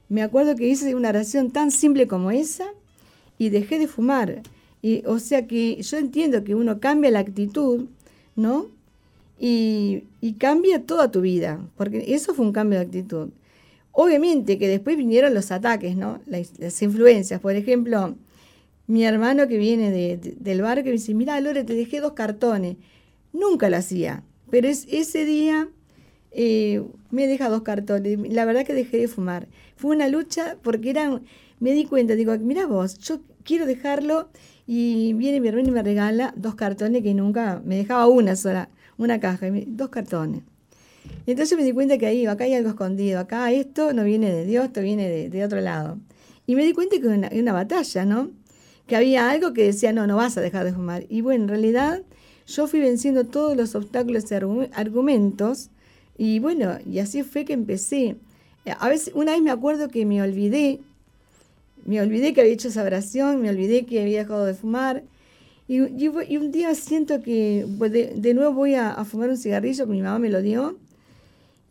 [0.10, 2.68] Me acuerdo que hice una oración tan simple como esa
[3.38, 4.42] y dejé de fumar.
[4.82, 7.86] Y, o sea que yo entiendo que uno cambia la actitud,
[8.36, 8.68] ¿no?
[9.40, 10.04] Y,
[10.38, 13.30] cambia toda tu vida, porque eso fue un cambio de actitud.
[13.92, 16.20] Obviamente que después vinieron los ataques, ¿no?
[16.28, 17.42] Las, influencias.
[17.42, 18.16] Por ejemplo,
[18.88, 22.78] mi hermano que viene del bar que me dice, mira, Lore, te dejé dos cartones.
[23.34, 25.70] Nunca lo hacía, pero es, ese día
[26.32, 28.20] eh, me deja dos cartones.
[28.32, 29.48] La verdad que dejé de fumar.
[29.76, 31.22] Fue una lucha porque eran,
[31.60, 34.30] me di cuenta, digo, mira vos, yo quiero dejarlo
[34.65, 38.70] y viene mi hermano y me regala dos cartones que nunca, me dejaba una sola,
[38.98, 40.44] una caja, dos cartones.
[41.26, 44.46] Entonces me di cuenta que ahí, acá hay algo escondido, acá esto no viene de
[44.46, 45.98] Dios, esto viene de, otro lado.
[46.48, 48.32] Y me di cuenta que era una, batalla, ¿no?
[48.88, 51.06] Que había algo que decía, no, no vas a dejar de fumar.
[51.10, 52.04] Y bueno, en realidad
[52.48, 54.36] yo fui venciendo todos los obstáculos y
[54.74, 55.70] argumentos
[56.24, 58.16] y bueno, y así fue que empecé.
[58.80, 60.82] A veces, una vez me acuerdo que me olvidé
[61.84, 65.04] me olvidé que había hecho esa oración, me olvidé que había dejado de fumar.
[65.68, 70.04] Y, y, un día siento que pues, de, nuevo voy a, fumar un cigarrillo mi
[70.04, 70.78] mamá me lo dio.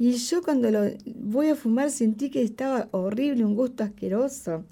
[0.01, 4.65] Y yo cuando lo voy a fumar sentí que estaba horrible, un gusto asqueroso.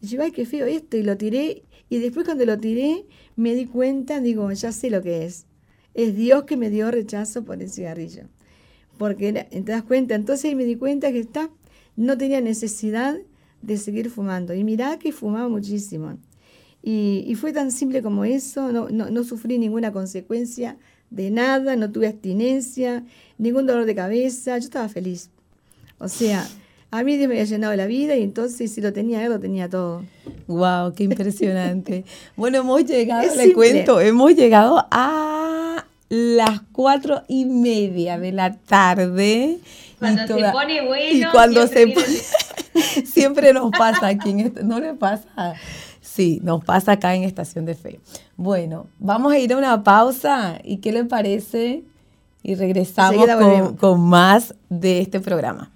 [0.00, 0.96] Y yo, ay, qué feo esto.
[0.96, 1.64] Y lo tiré.
[1.90, 3.04] Y después cuando lo tiré
[3.36, 5.44] me di cuenta, digo, ya sé lo que es.
[5.92, 8.22] Es Dios que me dio rechazo por el cigarrillo.
[8.98, 10.14] Porque te das cuenta.
[10.14, 11.50] Entonces me di cuenta que está,
[11.96, 13.16] no tenía necesidad
[13.62, 14.54] de seguir fumando.
[14.54, 16.18] Y mirá que fumaba muchísimo.
[16.82, 20.76] Y, fue tan simple como eso, no, no, sufrí ninguna consecuencia
[21.10, 23.04] de nada, no tuve abstinencia,
[23.36, 25.28] ningún dolor de cabeza, yo estaba feliz.
[25.98, 26.46] O sea,
[26.90, 29.40] a mí Dios me había llenado la vida y entonces si lo tenía él, lo
[29.40, 30.04] tenía todo.
[30.46, 30.94] ¡Wow!
[30.94, 32.04] ¡Qué impresionante!
[32.36, 35.67] bueno, hemos llegado, le cuento, hemos llegado a
[36.08, 39.58] las cuatro y media de la tarde.
[39.98, 41.04] Cuando se pone bueno.
[41.10, 42.06] Y cuando se pone...
[43.04, 45.54] Siempre nos pasa aquí en este, ¿no le pasa?
[46.00, 48.00] Sí, nos pasa acá en Estación de Fe.
[48.36, 51.82] Bueno, vamos a ir a una pausa y ¿qué le parece?
[52.42, 55.72] Y regresamos con, con más de este programa.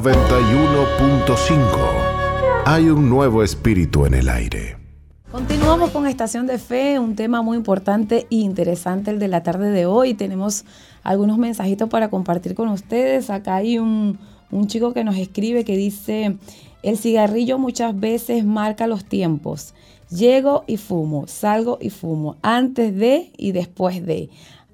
[0.00, 2.64] 91.5.
[2.64, 4.78] Hay un nuevo espíritu en el aire.
[5.30, 9.70] Continuamos con Estación de Fe, un tema muy importante e interesante el de la tarde
[9.70, 10.14] de hoy.
[10.14, 10.64] Tenemos
[11.02, 13.28] algunos mensajitos para compartir con ustedes.
[13.28, 14.18] Acá hay un,
[14.50, 16.38] un chico que nos escribe que dice,
[16.82, 19.74] el cigarrillo muchas veces marca los tiempos.
[20.08, 24.30] Llego y fumo, salgo y fumo, antes de y después de.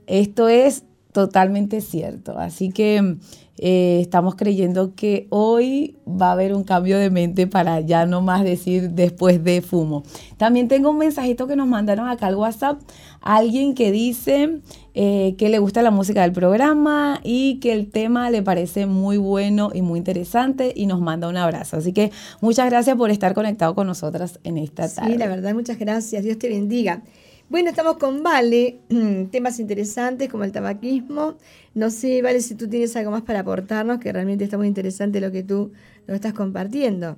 [0.06, 0.84] Esto es
[1.16, 2.38] totalmente cierto.
[2.38, 3.16] Así que
[3.56, 8.20] eh, estamos creyendo que hoy va a haber un cambio de mente para ya no
[8.20, 10.02] más decir después de fumo.
[10.36, 12.82] También tengo un mensajito que nos mandaron acá al WhatsApp,
[13.22, 14.60] alguien que dice
[14.92, 19.16] eh, que le gusta la música del programa y que el tema le parece muy
[19.16, 21.78] bueno y muy interesante y nos manda un abrazo.
[21.78, 25.12] Así que muchas gracias por estar conectado con nosotras en esta tarde.
[25.12, 26.22] Sí, la verdad, muchas gracias.
[26.24, 27.00] Dios te bendiga.
[27.48, 28.80] Bueno, estamos con Vale,
[29.30, 31.34] temas interesantes como el tabaquismo.
[31.74, 35.20] No sé, Vale, si tú tienes algo más para aportarnos, que realmente está muy interesante
[35.20, 35.72] lo que tú
[36.08, 37.16] nos estás compartiendo.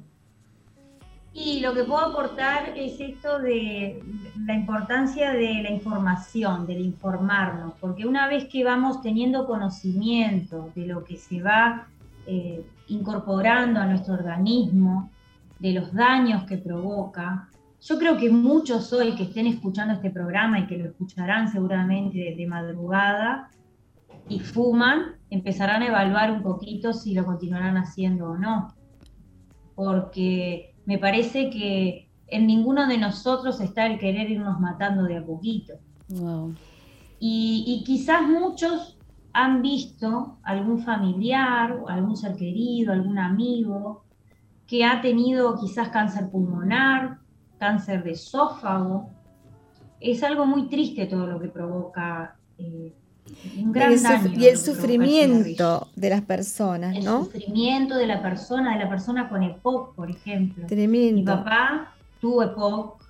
[1.32, 4.02] Y lo que puedo aportar es esto de
[4.44, 10.86] la importancia de la información, del informarnos, porque una vez que vamos teniendo conocimiento de
[10.86, 11.86] lo que se va
[12.26, 15.10] eh, incorporando a nuestro organismo,
[15.58, 17.47] de los daños que provoca,
[17.80, 22.34] yo creo que muchos hoy que estén escuchando este programa y que lo escucharán seguramente
[22.36, 23.50] de, madrugada
[24.28, 28.74] y fuman, empezarán a evaluar un poquito si lo continuarán haciendo o no.
[29.74, 35.24] Porque me parece que en ninguno de nosotros está el querer irnos matando de a
[35.24, 35.74] poquito.
[37.20, 38.98] Y, y, quizás muchos
[39.32, 44.04] han visto algún familiar, algún ser querido, algún amigo
[44.66, 47.17] que ha tenido quizás cáncer pulmonar,
[47.58, 49.10] cáncer de esófago.
[50.00, 52.92] Es algo muy triste todo lo que provoca eh,
[53.56, 54.32] un gran daño.
[54.38, 57.20] Y el sufrimiento de las personas, ¿no?
[57.20, 60.66] El sufrimiento de la persona, de la persona con EPOC, por ejemplo.
[60.66, 61.16] Tremendo.
[61.16, 63.02] Mi papá tuvo EPOC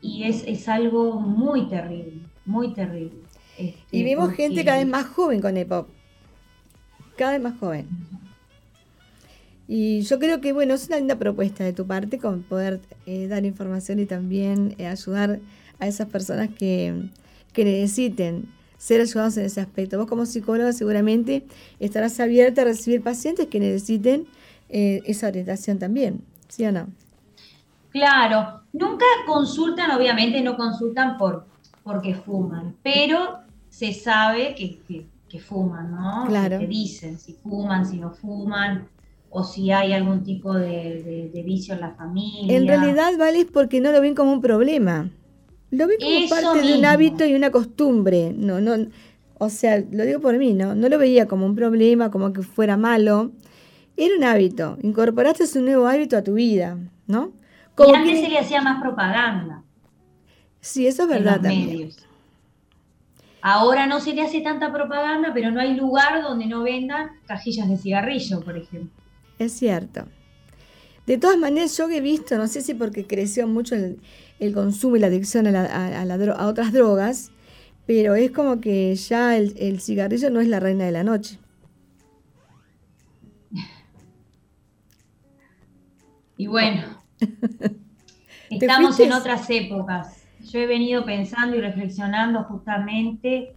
[0.00, 3.18] y es, es algo muy terrible, muy terrible.
[3.58, 5.88] Este, y vemos gente cada vez más joven con EPOC.
[7.16, 7.88] Cada vez más joven.
[9.74, 13.26] Y yo creo que, bueno, es una linda propuesta de tu parte con poder eh,
[13.26, 15.40] dar información y también eh, ayudar
[15.78, 17.08] a esas personas que,
[17.56, 19.96] necesiten ser ayudados en ese aspecto.
[19.96, 21.46] Vos como psicóloga seguramente
[21.80, 24.26] estarás abierta a recibir pacientes que necesiten
[24.68, 26.88] eh, esa orientación también, ¿sí o no?
[27.88, 31.46] Claro, nunca consultan, obviamente no consultan por
[31.82, 33.38] porque fuman, pero
[33.70, 36.26] se sabe que, que, fuman, ¿no?
[36.26, 36.58] Claro.
[36.58, 38.86] Que dicen si fuman, si no fuman,
[39.34, 42.54] o si hay algún tipo de, vicio en la familia.
[42.54, 45.08] En realidad, vale, es porque no lo ven como un problema.
[45.70, 48.34] Lo ven como parte de un hábito y una costumbre.
[48.36, 48.88] No, no,
[49.38, 50.74] o sea, lo digo por mí, ¿no?
[50.74, 53.32] No lo veía como un problema, como que fuera malo.
[53.96, 54.76] Era un hábito.
[54.82, 57.32] Incorporaste un nuevo hábito a tu vida, ¿no?
[57.74, 59.62] Como y antes se le hacía más propaganda.
[60.60, 61.90] Sí, eso es verdad también.
[63.40, 67.66] Ahora no se le hace tanta propaganda, pero no hay lugar donde no vendan cajillas
[67.68, 69.01] de cigarrillo, por ejemplo.
[69.42, 70.04] Es cierto.
[71.04, 75.00] De todas maneras, yo he visto, no sé si porque creció mucho el, consumo y
[75.00, 77.32] la adicción a, otras drogas,
[77.84, 81.38] pero es como que ya el, cigarrillo no es la reina de la noche.
[86.36, 86.82] Y bueno,
[88.50, 90.24] estamos en otras épocas.
[90.40, 93.54] Yo he venido pensando y reflexionando justamente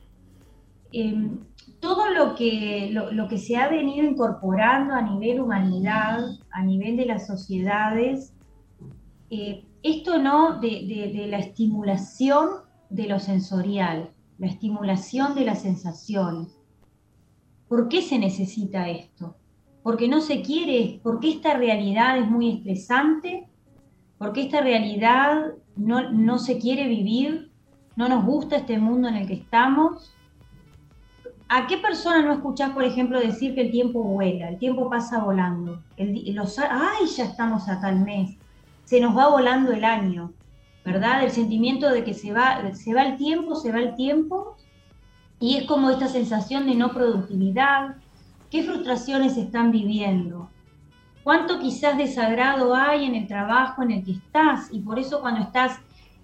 [0.91, 1.45] en
[1.85, 6.17] todo lo que, lo, que se ha venido incorporando a nivel humanidad,
[6.49, 8.33] a nivel de las sociedades,
[9.29, 12.49] eh, esto no de, la estimulación
[12.89, 16.59] de lo sensorial, la estimulación de las sensaciones.
[17.67, 19.35] ¿Por qué se necesita esto?
[19.83, 23.47] Porque no se quiere, porque esta realidad es muy estresante,
[24.17, 27.51] porque esta realidad no, no se quiere vivir,
[27.95, 30.14] no nos gusta este mundo en el que estamos
[31.55, 35.23] ¿A qué persona no escuchás, por ejemplo, decir que el tiempo vuela, el tiempo pasa
[35.23, 35.81] volando?
[35.97, 38.35] ¡Ay, ya estamos a tal mes!
[38.83, 40.33] Se nos va volando el año,
[40.83, 41.23] ¿verdad?
[41.23, 44.57] El sentimiento de que se va, se va el tiempo, se va el tiempo,
[45.39, 47.95] y es como esta sensación de no productividad.
[48.51, 50.49] ¿Qué frustraciones están viviendo?
[51.23, 54.67] ¿Cuánto quizás desagrado hay en el trabajo en el que estás?
[54.73, 55.79] Y por eso cuando estás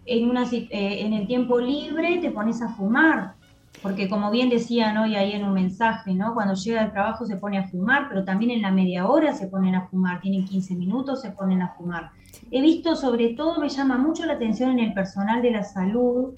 [0.06, 3.39] en, una, eh, en el tiempo libre te pones a fumar
[3.81, 6.34] porque como bien decían hoy ahí en un mensaje, ¿no?
[6.34, 9.47] Cuando llega al trabajo se pone a fumar, pero también en la media hora se
[9.47, 12.12] ponen a fumar, tienen 15 minutos, se ponen a fumar.
[12.51, 16.36] He visto, sobre todo, me llama mucho la atención en el personal de la salud,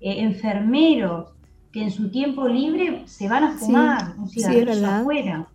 [0.00, 1.34] eh, enfermeros,
[1.72, 5.46] que en su tiempo libre se van a fumar un cigarrillo afuera.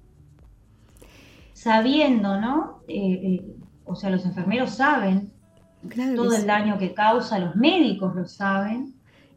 [1.54, 2.80] Sabiendo, ¿no?
[2.88, 3.56] Eh, eh,
[3.86, 5.32] o sea, los enfermeros saben
[6.16, 8.93] todo el daño que causa, los médicos lo saben,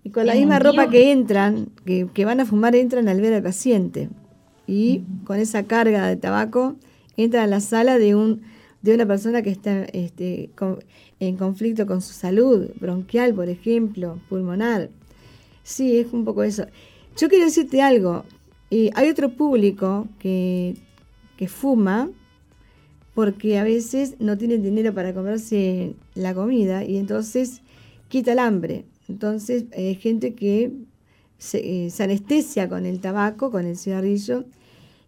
[0.06, 3.42] y con la misma ropa que entran, que, van a fumar, entran al ver al
[3.42, 4.08] paciente.
[4.64, 6.76] Y con esa carga de tabaco,
[7.16, 8.42] entran a la sala de, un,
[8.82, 10.50] de una persona que está este,
[11.18, 14.90] en conflicto con su salud, bronquial, por ejemplo, pulmonar.
[15.64, 16.66] Sí, es un poco eso.
[17.16, 18.24] Yo quiero decirte algo.
[18.70, 20.76] Eh, hay otro público que,
[21.36, 22.10] que fuma
[23.12, 27.62] porque a veces no tienen dinero para comerse la comida y entonces
[28.08, 28.84] quita el hambre.
[29.08, 30.72] Entonces, hay gente que
[31.38, 34.44] se, eh, se, anestesia con el tabaco, con el cigarrillo,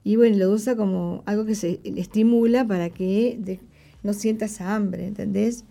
[0.04, 3.60] y bueno, lo usa como algo que se estimula para que
[4.02, 5.64] no sienta esa hambre, ¿entendés?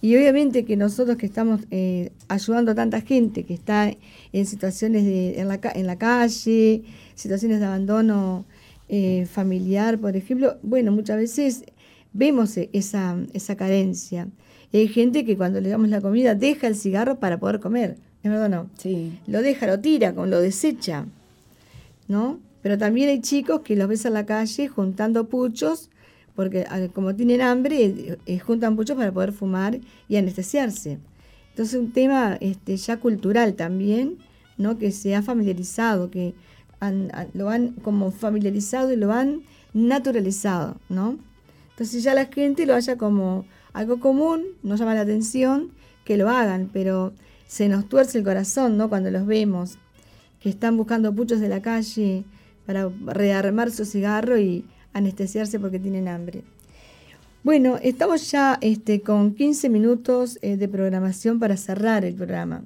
[0.00, 3.90] Y obviamente que nosotros que estamos eh, ayudando a tanta gente que está
[4.32, 5.58] en situaciones de, en, la,
[5.96, 6.82] calle,
[7.14, 8.44] situaciones de abandono
[8.88, 11.64] eh, familiar, por ejemplo, bueno, muchas veces
[12.12, 14.28] vemos esa, esa carencia
[14.78, 17.96] hay gente que cuando le damos la comida deja el cigarro para poder comer.
[18.22, 18.70] ¿Es verdad o no?
[18.78, 19.18] Sí.
[19.26, 21.06] Lo deja, lo tira, lo desecha.
[22.08, 22.38] ¿No?
[22.62, 25.90] Pero también hay chicos que los ves en la calle juntando puchos
[26.34, 30.98] porque como tienen hambre, eh, juntan puchos para poder fumar y anestesiarse.
[31.50, 34.18] Entonces un tema este, ya cultural también,
[34.58, 34.76] ¿no?
[34.78, 36.34] que se ha familiarizado, que
[37.32, 41.18] lo han como familiarizado y lo han naturalizado, ¿no?
[41.70, 45.70] Entonces ya la gente lo haya como algo común, nos llama la atención
[46.04, 47.12] que lo hagan, pero
[47.46, 48.88] se nos tuerce el corazón, ¿no?
[48.88, 49.78] Cuando los vemos,
[50.40, 52.24] que están buscando puchos de la calle
[52.66, 56.42] para rearmar su cigarro y anestesiarse porque tienen hambre.
[57.42, 62.64] Bueno, estamos ya este, con 15 minutos eh, de programación para cerrar el programa.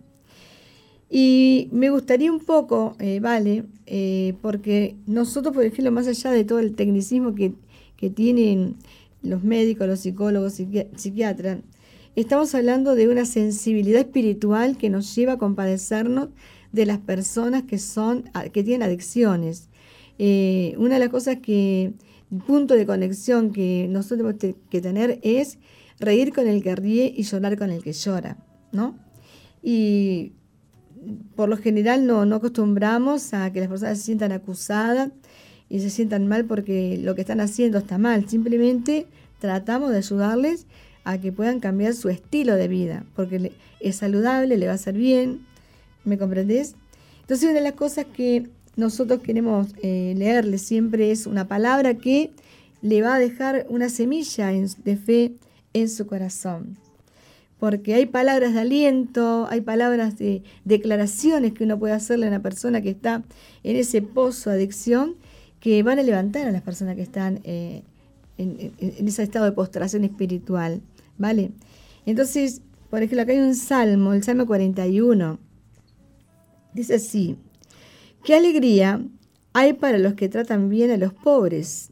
[1.11, 6.45] Y me gustaría un poco, eh, vale, eh, porque nosotros, por ejemplo, más allá de
[6.45, 7.55] todo el tecnicismo que,
[7.97, 8.77] que tienen
[9.23, 11.59] los médicos, los psicólogos, psiquiatras,
[12.17, 16.29] estamos hablando de una sensibilidad espiritual que nos lleva a compadecernos
[16.73, 19.69] de las personas que, son, que tienen adicciones.
[20.19, 21.93] una de las cosas que
[22.47, 25.59] punto de conexión que nosotros tenemos que tener es
[25.99, 28.37] reír con el que ríe y llorar con el que llora,
[28.73, 28.99] ¿no?
[29.63, 30.33] Y
[31.37, 35.11] por lo general no, no acostumbramos a que las personas se sientan acusadas
[35.71, 38.29] y se sientan mal porque lo que están haciendo está mal.
[38.29, 39.07] Simplemente
[39.39, 40.67] tratamos de ayudarles
[41.05, 44.95] a que puedan cambiar su estilo de vida, porque es saludable, le va a hacer
[44.95, 45.47] bien,
[46.05, 46.75] ¿me comprendés?
[47.21, 52.31] Entonces una de las cosas que nosotros queremos eh, leerle siempre es una palabra que
[52.81, 55.33] le va a dejar una semilla de fe
[55.73, 56.77] en su corazón.
[57.59, 62.43] Porque hay palabras de aliento, hay palabras de declaraciones que uno puede hacerle a una
[62.43, 63.25] persona que está
[63.65, 65.17] en ese pozo de adicción
[65.61, 67.83] que van a levantar a las personas que están eh,
[68.37, 70.81] en, ese estado de postración espiritual.
[71.17, 71.51] ¿Vale?
[72.07, 75.39] Entonces, por ejemplo, acá hay un salmo, el Salmo 41.
[76.75, 77.37] Dice así,
[78.25, 79.03] Qué alegría
[79.53, 81.91] hay para los que tratan bien a los pobres.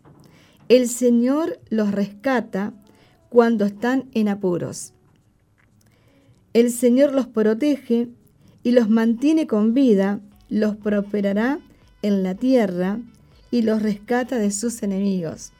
[0.68, 2.72] El Señor los rescata
[3.28, 4.92] cuando están en apuros.
[6.52, 8.08] El Señor los protege
[8.62, 11.58] y los mantiene con vida, los prosperará
[12.02, 13.00] en la tierra
[13.56, 15.52] y los rescata de sus enemigos.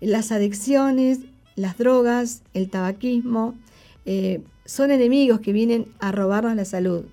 [0.00, 1.18] Las adicciones,
[1.54, 3.58] las drogas, el tabaquismo,
[4.06, 7.04] eh, son enemigos que vienen a robarnos la salud.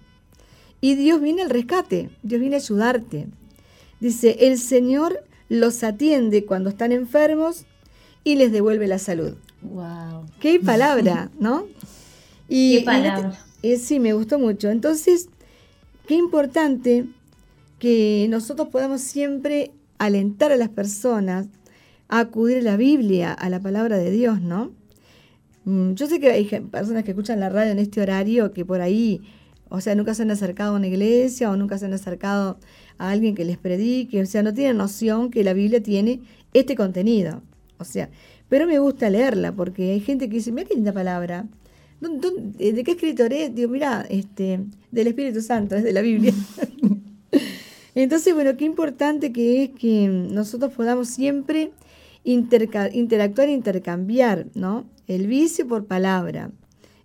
[0.79, 3.27] Y Dios viene al rescate, Dios viene a ayudarte.
[3.99, 7.65] Dice, el Señor los atiende cuando están enfermos
[8.23, 9.33] y les devuelve la salud.
[9.61, 10.25] ¡Wow!
[10.39, 11.65] ¡Qué palabra, ¿no?
[12.47, 13.45] Y, ¿Qué palabra?
[13.61, 14.69] Eh, sí, me gustó mucho.
[14.69, 15.27] Entonces,
[16.07, 17.07] qué importante
[17.77, 21.47] que nosotros podamos siempre alentar a las personas
[22.07, 24.71] a acudir a la Biblia, a la palabra de Dios, ¿no?
[25.65, 28.81] Mm, yo sé que hay personas que escuchan la radio en este horario que por
[28.81, 29.21] ahí
[29.69, 32.57] o sea, nunca se han acercado a una iglesia o nunca se han acercado
[32.97, 34.21] a alguien que les predique.
[34.21, 36.21] O sea, no tienen noción que la Biblia tiene
[36.53, 37.41] este contenido.
[37.77, 38.09] O sea,
[38.49, 41.45] pero me gusta leerla porque hay gente que dice, mira qué linda palabra.
[41.99, 43.53] ¿De qué escritor es?
[43.53, 46.33] Digo, mira, este, del Espíritu Santo, es de la Biblia.
[48.03, 51.71] Entonces, bueno, qué importante que es que nosotros podamos siempre
[52.23, 52.91] interactuar
[53.49, 54.85] e intercambiar, ¿no?
[55.07, 56.51] El vicio por palabra,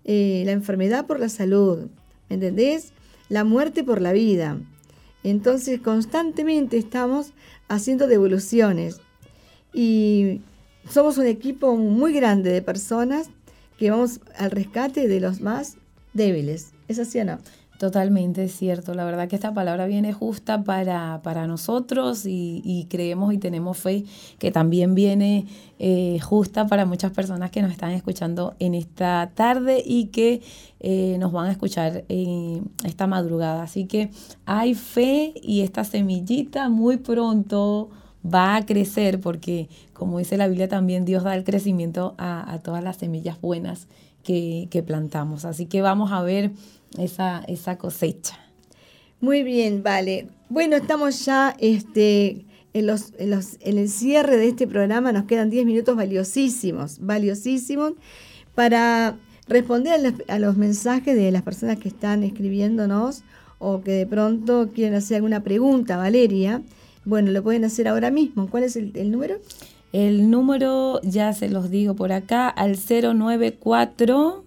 [0.05, 1.88] eh, la enfermedad por la salud,
[2.28, 2.93] ¿entendés?
[3.30, 4.61] La muerte por la vida.
[5.24, 7.32] Entonces constantemente estamos
[7.68, 9.01] haciendo devoluciones
[9.72, 10.43] y
[10.90, 13.30] somos un equipo muy grande de personas
[13.78, 15.78] que vamos al rescate de los más
[16.12, 16.72] débiles.
[16.86, 17.38] ¿Es así o no?
[17.79, 18.95] Totalmente cierto.
[18.95, 24.05] La verdad que esta palabra viene justa para, para nosotros y, creemos y tenemos fe
[24.39, 25.47] que también viene
[25.81, 30.43] eh, justa para muchas personas que nos están escuchando en esta tarde y que
[30.79, 33.64] eh, nos van a escuchar esta madrugada.
[33.64, 34.11] Así que
[34.47, 37.91] hay fe y esta semillita muy pronto
[38.25, 42.85] va a crecer porque, como dice la Biblia, también Dios da el crecimiento a, todas
[42.85, 43.89] las semillas buenas
[44.23, 45.45] que plantamos.
[45.45, 46.53] Así que vamos a ver
[46.99, 48.38] esa, esa cosecha.
[49.20, 50.26] Muy bien, vale.
[50.49, 55.12] Bueno, estamos ya este, en, los, en, los, en el cierre de este programa.
[55.12, 57.93] Nos quedan 10 minutos valiosísimos, valiosísimos
[58.55, 59.16] para
[59.47, 63.22] responder a los, mensajes de las personas que están escribiéndonos
[63.59, 66.62] o que de pronto quieren hacer alguna pregunta, Valeria.
[67.05, 68.49] Bueno, lo pueden hacer ahora mismo.
[68.51, 69.36] ¿Cuál es el, el número?
[69.93, 74.45] El número, ya se los digo por acá, al 094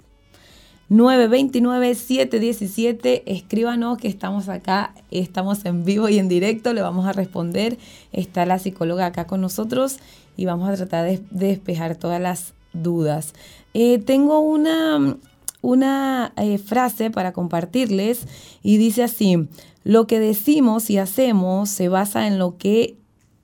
[0.89, 3.23] 929-717.
[3.25, 7.79] Escríbanos que estamos acá, estamos en vivo y en directo, le vamos a responder.
[8.11, 9.97] Está la psicóloga acá con nosotros
[10.37, 13.33] y vamos a tratar de, despejar todas las dudas.
[13.73, 15.17] Eh, tengo una,
[15.61, 18.27] una eh, frase para compartirles
[18.61, 19.47] y dice así,
[19.83, 22.97] lo que decimos y hacemos se basa en lo que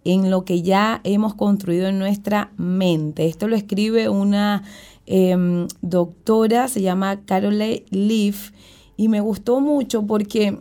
[0.03, 3.27] en lo que ya hemos construido en nuestra mente.
[3.27, 4.63] Esto lo escribe una
[5.11, 8.51] em, doctora, se llama Carole Leaf,
[8.95, 10.57] y me gustó mucho porque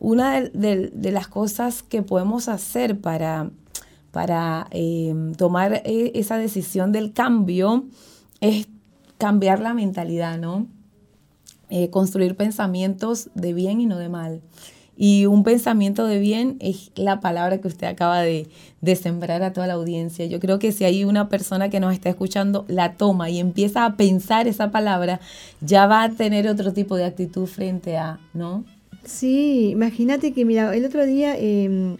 [0.00, 3.50] una de, las cosas que podemos hacer para,
[4.10, 7.84] para em, tomar e, esa decisión del cambio
[8.40, 8.66] es
[9.18, 10.66] cambiar la mentalidad, ¿no?
[11.70, 14.42] Eh, construir pensamientos de bien y no de mal.
[15.04, 18.46] Y un pensamiento de bien es la palabra que usted acaba de,
[18.94, 20.26] sembrar a toda la audiencia.
[20.26, 23.84] Yo creo que si hay una persona que nos está escuchando, la toma y empieza
[23.84, 25.18] a pensar esa palabra,
[25.60, 28.64] ya va a tener otro tipo de actitud frente a, ¿no?
[29.02, 31.96] Sí, imagínate que, mira, el otro día em,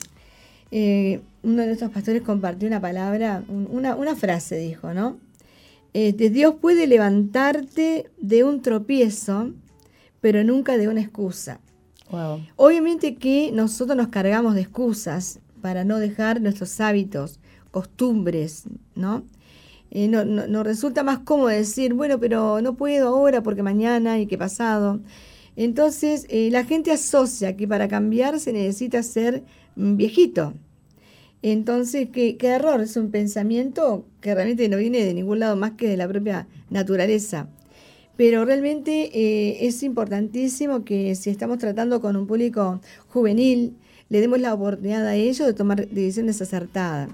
[0.70, 5.16] eh, uno de nuestros pastores compartió una palabra, una, frase, dijo, ¿no?
[5.92, 9.50] Este, Dios puede levantarte de un tropiezo,
[10.20, 11.58] pero nunca de una excusa.
[12.56, 17.40] Obviamente que nosotros nos cargamos de excusas para no dejar nuestros hábitos,
[17.70, 19.24] costumbres, ¿no?
[19.90, 24.26] Eh, no, nos resulta más cómodo decir, bueno, pero no puedo ahora porque mañana y
[24.26, 25.00] qué pasado.
[25.54, 29.44] Entonces, eh, la gente asocia que para cambiar se necesita ser
[29.76, 30.54] viejito.
[31.42, 35.72] Entonces, ¿qué, qué error, es un pensamiento que realmente no viene de ningún lado más
[35.72, 37.48] que de la propia naturaleza.
[38.22, 43.76] Pero realmente eh, es importantísimo que si estamos tratando con un público juvenil,
[44.10, 47.08] le demos la oportunidad a ellos de tomar decisiones acertadas.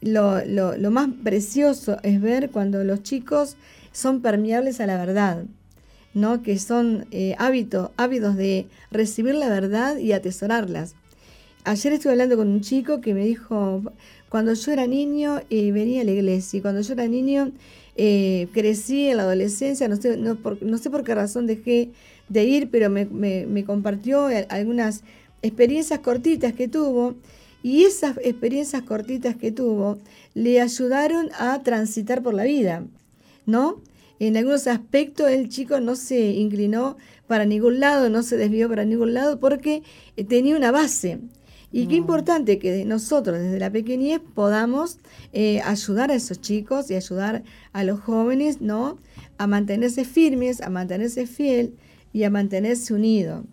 [0.00, 3.56] Lo, lo, más precioso es ver cuando los chicos
[3.92, 5.44] son permeables a la verdad,
[6.14, 6.42] ¿no?
[6.42, 10.96] que son eh, hábitos, ávidos de recibir la verdad y atesorarlas.
[11.62, 13.82] Ayer estuve hablando con un chico que me dijo,
[14.30, 17.52] cuando yo era niño eh, venía a la iglesia y cuando yo era niño
[17.96, 21.90] eh, crecí en la adolescencia, no sé, no, por, no sé por qué razón dejé
[22.28, 25.02] de ir, pero me, me, compartió algunas
[25.42, 27.14] experiencias cortitas que tuvo
[27.62, 29.98] y esas experiencias cortitas que tuvo
[30.34, 32.84] le ayudaron a transitar por la vida,
[33.46, 33.80] ¿no?
[34.18, 38.84] En algunos aspectos el chico no se inclinó para ningún lado, no se desvió para
[38.84, 39.82] ningún lado porque
[40.16, 41.20] eh, tenía una base.
[41.76, 45.00] Y qué importante que nosotros desde la pequeñez podamos
[45.32, 48.96] eh, ayudar a esos chicos y ayudar a los jóvenes, ¿no?
[49.38, 51.74] A mantenerse firmes, a mantenerse fiel
[52.12, 53.44] y a mantenerse unidos.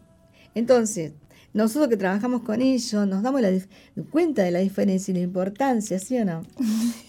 [0.53, 1.13] Entonces,
[1.55, 3.49] nosotros que trabajamos con ellos nos damos la
[4.11, 6.43] cuenta de la diferencia y la importancia, ¿sí o no?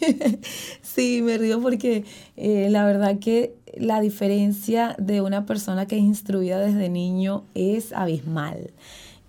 [0.81, 2.05] sí, me río porque
[2.39, 7.93] eh, la verdad que la diferencia de una persona que es instruida desde niño es
[7.93, 8.73] abismal.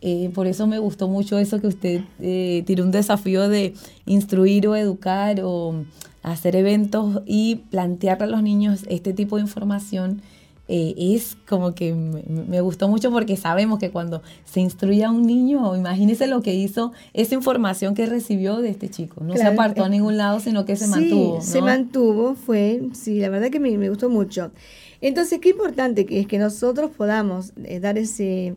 [0.05, 3.73] Eh, por eso me gustó mucho eso que usted eh, tiró un desafío de
[4.05, 5.85] instruir o educar o
[6.23, 10.21] hacer eventos y plantearle a los niños este tipo de información.
[10.67, 15.25] Eh, es como que me, gustó mucho porque sabemos que cuando se instruye a un
[15.25, 19.23] niño, imagínese lo que hizo esa información que recibió de este chico.
[19.23, 21.39] No se apartó a ningún lado, sino que se mantuvo.
[21.39, 24.51] Se mantuvo, fue, sí, la verdad que me, me, gustó mucho.
[24.99, 28.55] Entonces, qué importante que es que nosotros podamos dar ese,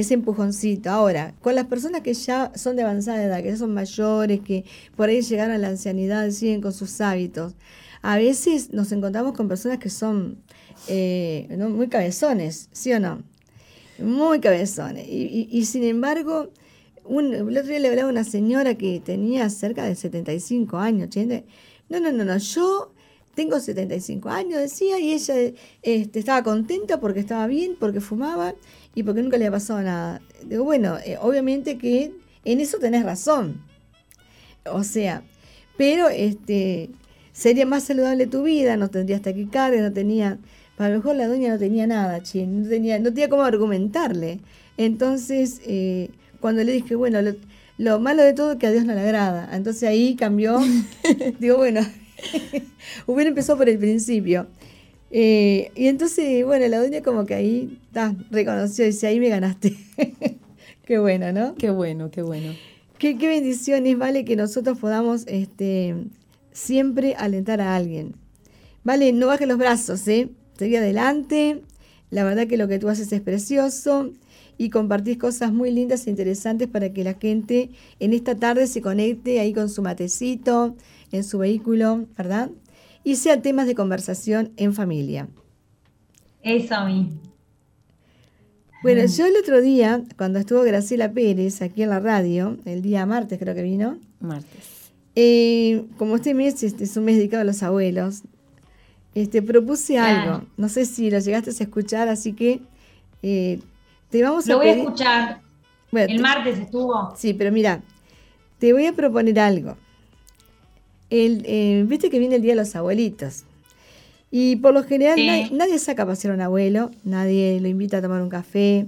[0.00, 0.90] ese empujoncito.
[0.90, 4.64] Ahora, con las personas que ya son de avanzada edad, que ya son mayores, que
[4.96, 7.54] por ahí llegaron a la ancianidad, siguen con sus hábitos,
[8.02, 10.42] a veces nos encontramos con personas que son
[10.88, 13.22] eh, muy cabezones, ¿sí o no?
[13.98, 15.06] Muy cabezones.
[15.08, 16.50] Y, sin embargo,
[17.04, 21.08] un, el otro día le hablaba a una señora que tenía cerca de 75 años,
[21.08, 21.42] 80.
[21.90, 22.94] No, no, no, no, yo
[23.34, 25.34] tengo 75 años, decía, y ella
[25.82, 28.54] este, estaba contenta porque estaba bien, porque fumaba
[28.94, 30.20] y porque nunca le ha pasado nada.
[30.44, 32.12] Digo, bueno, eh, obviamente que
[32.44, 33.62] en eso tenés razón.
[34.64, 35.22] O sea,
[35.76, 36.90] pero este
[37.32, 40.38] sería más saludable tu vida, no tendrías taquicardia, no tenía,
[40.76, 44.40] para lo mejor la doña no tenía nada, che, no tenía, no tenía cómo argumentarle.
[44.76, 46.10] Entonces, eh,
[46.40, 47.20] cuando le dije, bueno,
[47.78, 49.48] lo, malo de todo es que a Dios no le agrada.
[49.52, 50.58] Entonces ahí cambió.
[51.38, 51.80] Digo, bueno,
[53.06, 54.46] hubiera empezado por el principio.
[55.10, 59.28] Eh, y entonces, bueno, la doña como que ahí ta, reconoció y dice, ahí me
[59.28, 59.76] ganaste.
[60.84, 61.54] qué bueno, ¿no?
[61.56, 62.52] Qué bueno, qué bueno.
[62.98, 65.94] Qué, qué bendiciones, vale, que nosotros podamos este,
[66.52, 68.14] siempre alentar a alguien.
[68.84, 70.28] Vale, no bajes los brazos, ¿eh?
[70.56, 71.62] Seguí adelante.
[72.10, 74.12] La verdad que lo que tú haces es precioso
[74.58, 78.82] y compartís cosas muy lindas e interesantes para que la gente en esta tarde se
[78.82, 80.76] conecte ahí con su matecito,
[81.12, 82.50] en su vehículo, ¿verdad?
[83.04, 85.28] Y sean temas de conversación en familia.
[86.42, 87.10] Eso a mí.
[88.82, 93.04] Bueno, yo el otro día, cuando estuvo Graciela Pérez aquí en la radio, el día
[93.04, 93.98] martes creo que vino.
[94.20, 94.92] Martes.
[95.14, 98.22] Eh, como este mes este, es un mes dedicado a los abuelos,
[99.14, 100.46] este, propuse algo.
[100.56, 102.62] No sé si lo llegaste a escuchar, así que
[103.22, 103.60] eh,
[104.08, 104.52] te vamos a.
[104.52, 105.40] Lo voy a escuchar.
[105.92, 107.12] el martes estuvo.
[107.16, 107.82] Sí, pero mira,
[108.58, 109.76] te voy a proponer algo.
[111.10, 113.44] El, eh, viste que viene el Día de los Abuelitos.
[114.30, 115.26] Y por lo general Sí.
[115.26, 118.86] nadie, nadie saca a pasear a un abuelo, nadie lo invita a tomar un café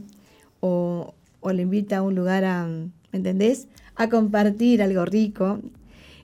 [0.60, 3.66] o, o lo invita a un lugar a, ¿me entendés?
[3.96, 5.58] A compartir algo rico.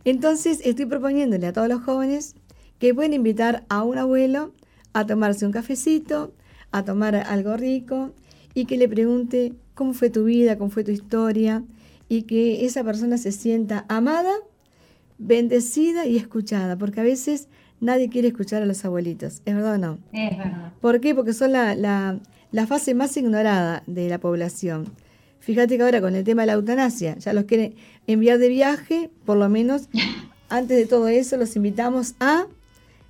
[0.04, 2.34] Entonces estoy proponiéndole a todos los jóvenes
[2.78, 4.52] que pueden invitar a un abuelo
[4.92, 6.32] a tomarse un cafecito,
[6.70, 8.12] a tomar algo rico
[8.54, 11.64] y que le pregunte cómo fue tu vida, cómo fue tu historia
[12.08, 14.32] y que esa persona se sienta amada,
[15.18, 17.48] bendecida y escuchada, porque a veces
[17.80, 19.98] nadie quiere escuchar a los abuelitos, ¿es verdad o no?
[20.12, 20.72] Es verdad.
[20.80, 21.14] ¿Por qué?
[21.14, 22.18] Porque son la, la-
[22.50, 24.86] la fase más ignorada de la población.
[25.40, 27.74] Fíjate que ahora con el tema de la eutanasia, ya los quieren
[28.06, 29.88] enviar de viaje, por lo menos
[30.48, 32.46] antes de todo eso los invitamos a,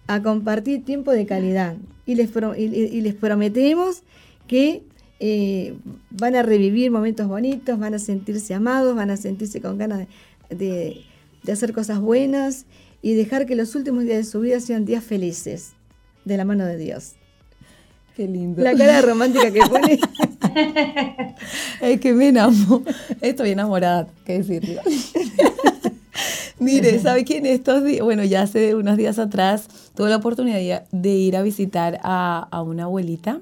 [0.08, 4.02] a compartir tiempo de calidad y les, pro- y, les prometemos
[4.48, 4.82] que
[5.20, 5.74] eh,
[6.10, 10.06] van a revivir momentos bonitos, van a sentirse amados, van a sentirse con ganas
[10.50, 11.02] de, de-
[11.48, 12.66] de hacer cosas buenas
[13.00, 15.72] y dejar que los últimos días de su vida sean días felices
[16.26, 17.14] de la mano de Dios.
[18.14, 18.62] Qué lindo.
[18.62, 19.98] La cara romántica que pone.
[21.80, 22.82] Es que me enamoro.
[23.22, 24.82] Estoy enamorada, qué decirlo.
[26.58, 28.04] Mire, ¿sabe quién estos días?
[28.04, 32.60] Bueno, ya hace unos días atrás tuve la oportunidad de ir a visitar a, a
[32.60, 33.40] una abuelita,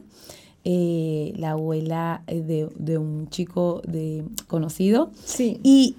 [0.63, 5.11] eh, la abuela eh, de, de un chico de, conocido.
[5.25, 5.59] Sí.
[5.65, 5.97] Y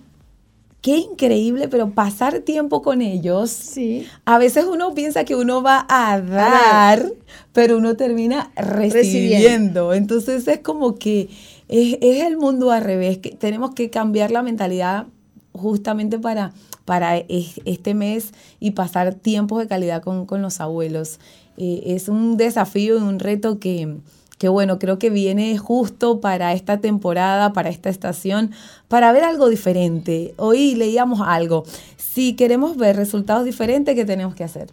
[0.88, 3.50] qué increíble, pero pasar tiempo con ellos.
[3.52, 4.08] Sí.
[4.24, 7.12] A veces uno piensa que uno va a dar,
[7.52, 8.94] pero uno termina recibiendo.
[8.96, 9.94] Recibiendo.
[9.94, 11.28] Entonces es como que
[11.68, 15.08] es, es el mundo al revés, que tenemos que cambiar la mentalidad
[15.52, 16.54] justamente para,
[16.86, 18.32] para es- este mes
[18.62, 21.20] y pasar tiempos de calidad con, con los abuelos.
[21.58, 23.98] Eh, es un desafío y un reto que,
[24.38, 28.52] que, bueno, creo que viene justo para esta temporada, para esta estación,
[28.88, 30.34] para ver algo diferente.
[30.38, 31.64] Hoy leíamos algo.
[31.98, 34.68] Si queremos ver resultados diferentes, ¿qué tenemos que hacer?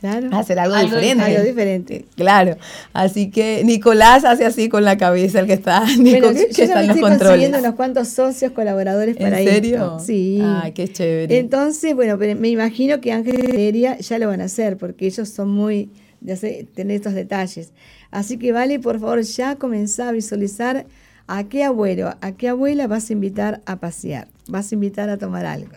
[0.00, 0.30] Claro.
[0.32, 1.24] Hacer algo, Algo diferente.
[1.24, 2.04] Algo diferente.
[2.16, 2.56] Claro.
[2.92, 6.52] Así que Nicolás hace así con la cabeza, el que está, Nico, Bueno, yo, que
[6.54, 7.18] yo está en los estoy controles.
[7.28, 9.74] consiguiendo unos cuantos socios, colaboradores ¿En para serio?
[9.76, 10.00] esto.
[10.00, 10.40] Sí.
[10.42, 11.38] Ay, qué chévere.
[11.38, 15.06] Entonces, bueno, pero me imagino que Ángeles de Heredia ya lo van a hacer, porque
[15.06, 15.90] ellos son muy
[16.20, 17.70] de hacer- tener estos detalles.
[18.12, 20.86] Así que vale, por favor, ya comenzá a visualizar
[21.26, 25.16] a qué abuelo, a qué abuela vas a invitar a pasear, vas a invitar a
[25.18, 25.72] tomar algo.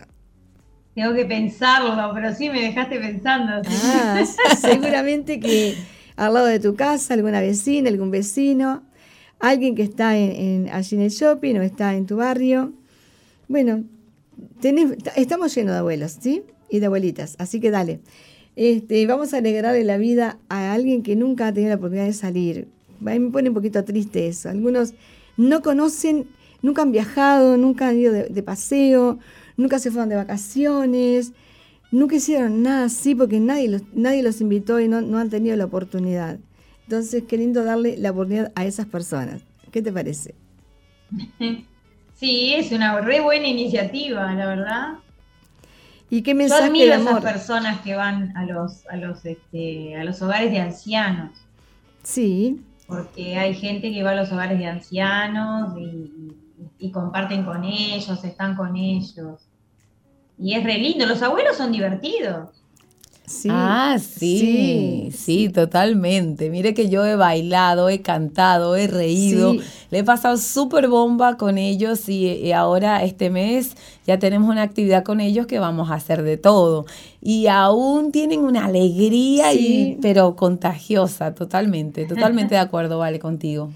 [0.94, 3.52] Tengo que pensarlo, pero sí me dejaste pensando.
[3.66, 4.22] Ah,
[4.60, 5.76] seguramente que
[6.16, 8.82] al lado de tu casa, alguna vecina, algún vecino,
[9.40, 10.30] alguien que está en,
[10.66, 12.72] en- allí en el shopping o está en tu barrio.
[13.48, 13.84] Bueno,
[14.60, 16.42] tenés- ta- estamos llenos de abuelos, ¿sí?
[16.70, 18.00] Y de abuelitas, así que dale.
[18.56, 22.14] Este, vamos a alegrarle la vida a alguien que nunca ha tenido la oportunidad de
[22.14, 22.68] salir.
[23.02, 24.48] A mí me pone un poquito triste eso.
[24.48, 24.94] Algunos
[25.36, 26.26] no conocen,
[26.62, 29.18] nunca han viajado, nunca han ido de, paseo,
[29.58, 31.34] nunca se fueron de vacaciones,
[31.90, 33.68] nunca hicieron nada así porque nadie
[34.22, 36.38] los, invitó y no, no han tenido la oportunidad.
[36.84, 39.42] Entonces, qué lindo darle la oportunidad a esas personas.
[39.70, 40.34] ¿Qué te parece?
[42.18, 44.94] Sí, es una re buena iniciativa, la verdad.
[46.10, 47.22] ¿Y qué Yo mensaje admiro de a esas amor?
[47.22, 51.46] personas que van a los, a los, este, a los hogares de ancianos,
[52.02, 56.36] Sí, porque hay gente que va a los hogares de ancianos y,
[56.78, 59.48] y comparten con ellos, están con ellos.
[60.38, 62.55] Y es re lindo, los abuelos son divertidos.
[63.26, 63.48] Sí.
[63.50, 66.50] ah, sí, sí, totalmente.
[66.50, 69.60] Mire que yo he bailado, he cantado, he reído, Sí.
[69.90, 74.62] le he pasado súper bomba con ellos y, y ahora este mes ya tenemos una
[74.62, 76.86] actividad con ellos que vamos a hacer de todo.
[77.20, 83.70] Y aún tienen una alegría, y, pero contagiosa, totalmente, totalmente de acuerdo, vale, contigo.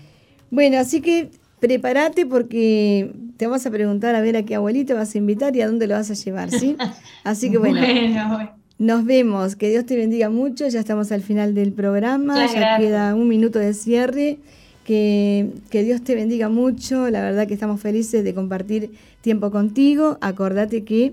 [0.51, 5.15] Bueno, así que prepárate porque te vamos a preguntar a ver a qué abuelito vas
[5.15, 6.77] a invitar y a dónde lo vas a llevar, ¿sí?
[7.25, 8.51] Así que bueno, Bueno, bueno.
[8.81, 9.57] Nos vemos.
[9.57, 10.67] Que Dios te bendiga mucho.
[10.67, 12.33] Ya estamos al final del programa.
[12.33, 12.81] Muchas ya gracias.
[12.89, 14.39] queda un minuto de cierre.
[14.85, 17.11] Que, que Dios te bendiga mucho.
[17.11, 20.17] La verdad que estamos felices de compartir tiempo contigo.
[20.23, 21.13] Acordate que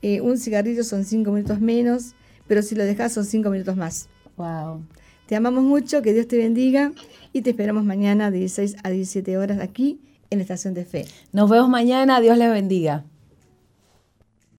[0.00, 2.14] eh, un cigarrillo son cinco minutos menos,
[2.46, 4.08] pero si lo dejas son cinco minutos más.
[4.36, 4.82] Wow.
[5.26, 6.92] Te amamos mucho, que Dios te bendiga
[7.32, 9.98] y te esperamos mañana de 16 a 17 horas aquí
[10.30, 11.04] en la Estación de Fe.
[11.32, 13.04] Nos vemos mañana, Dios les bendiga.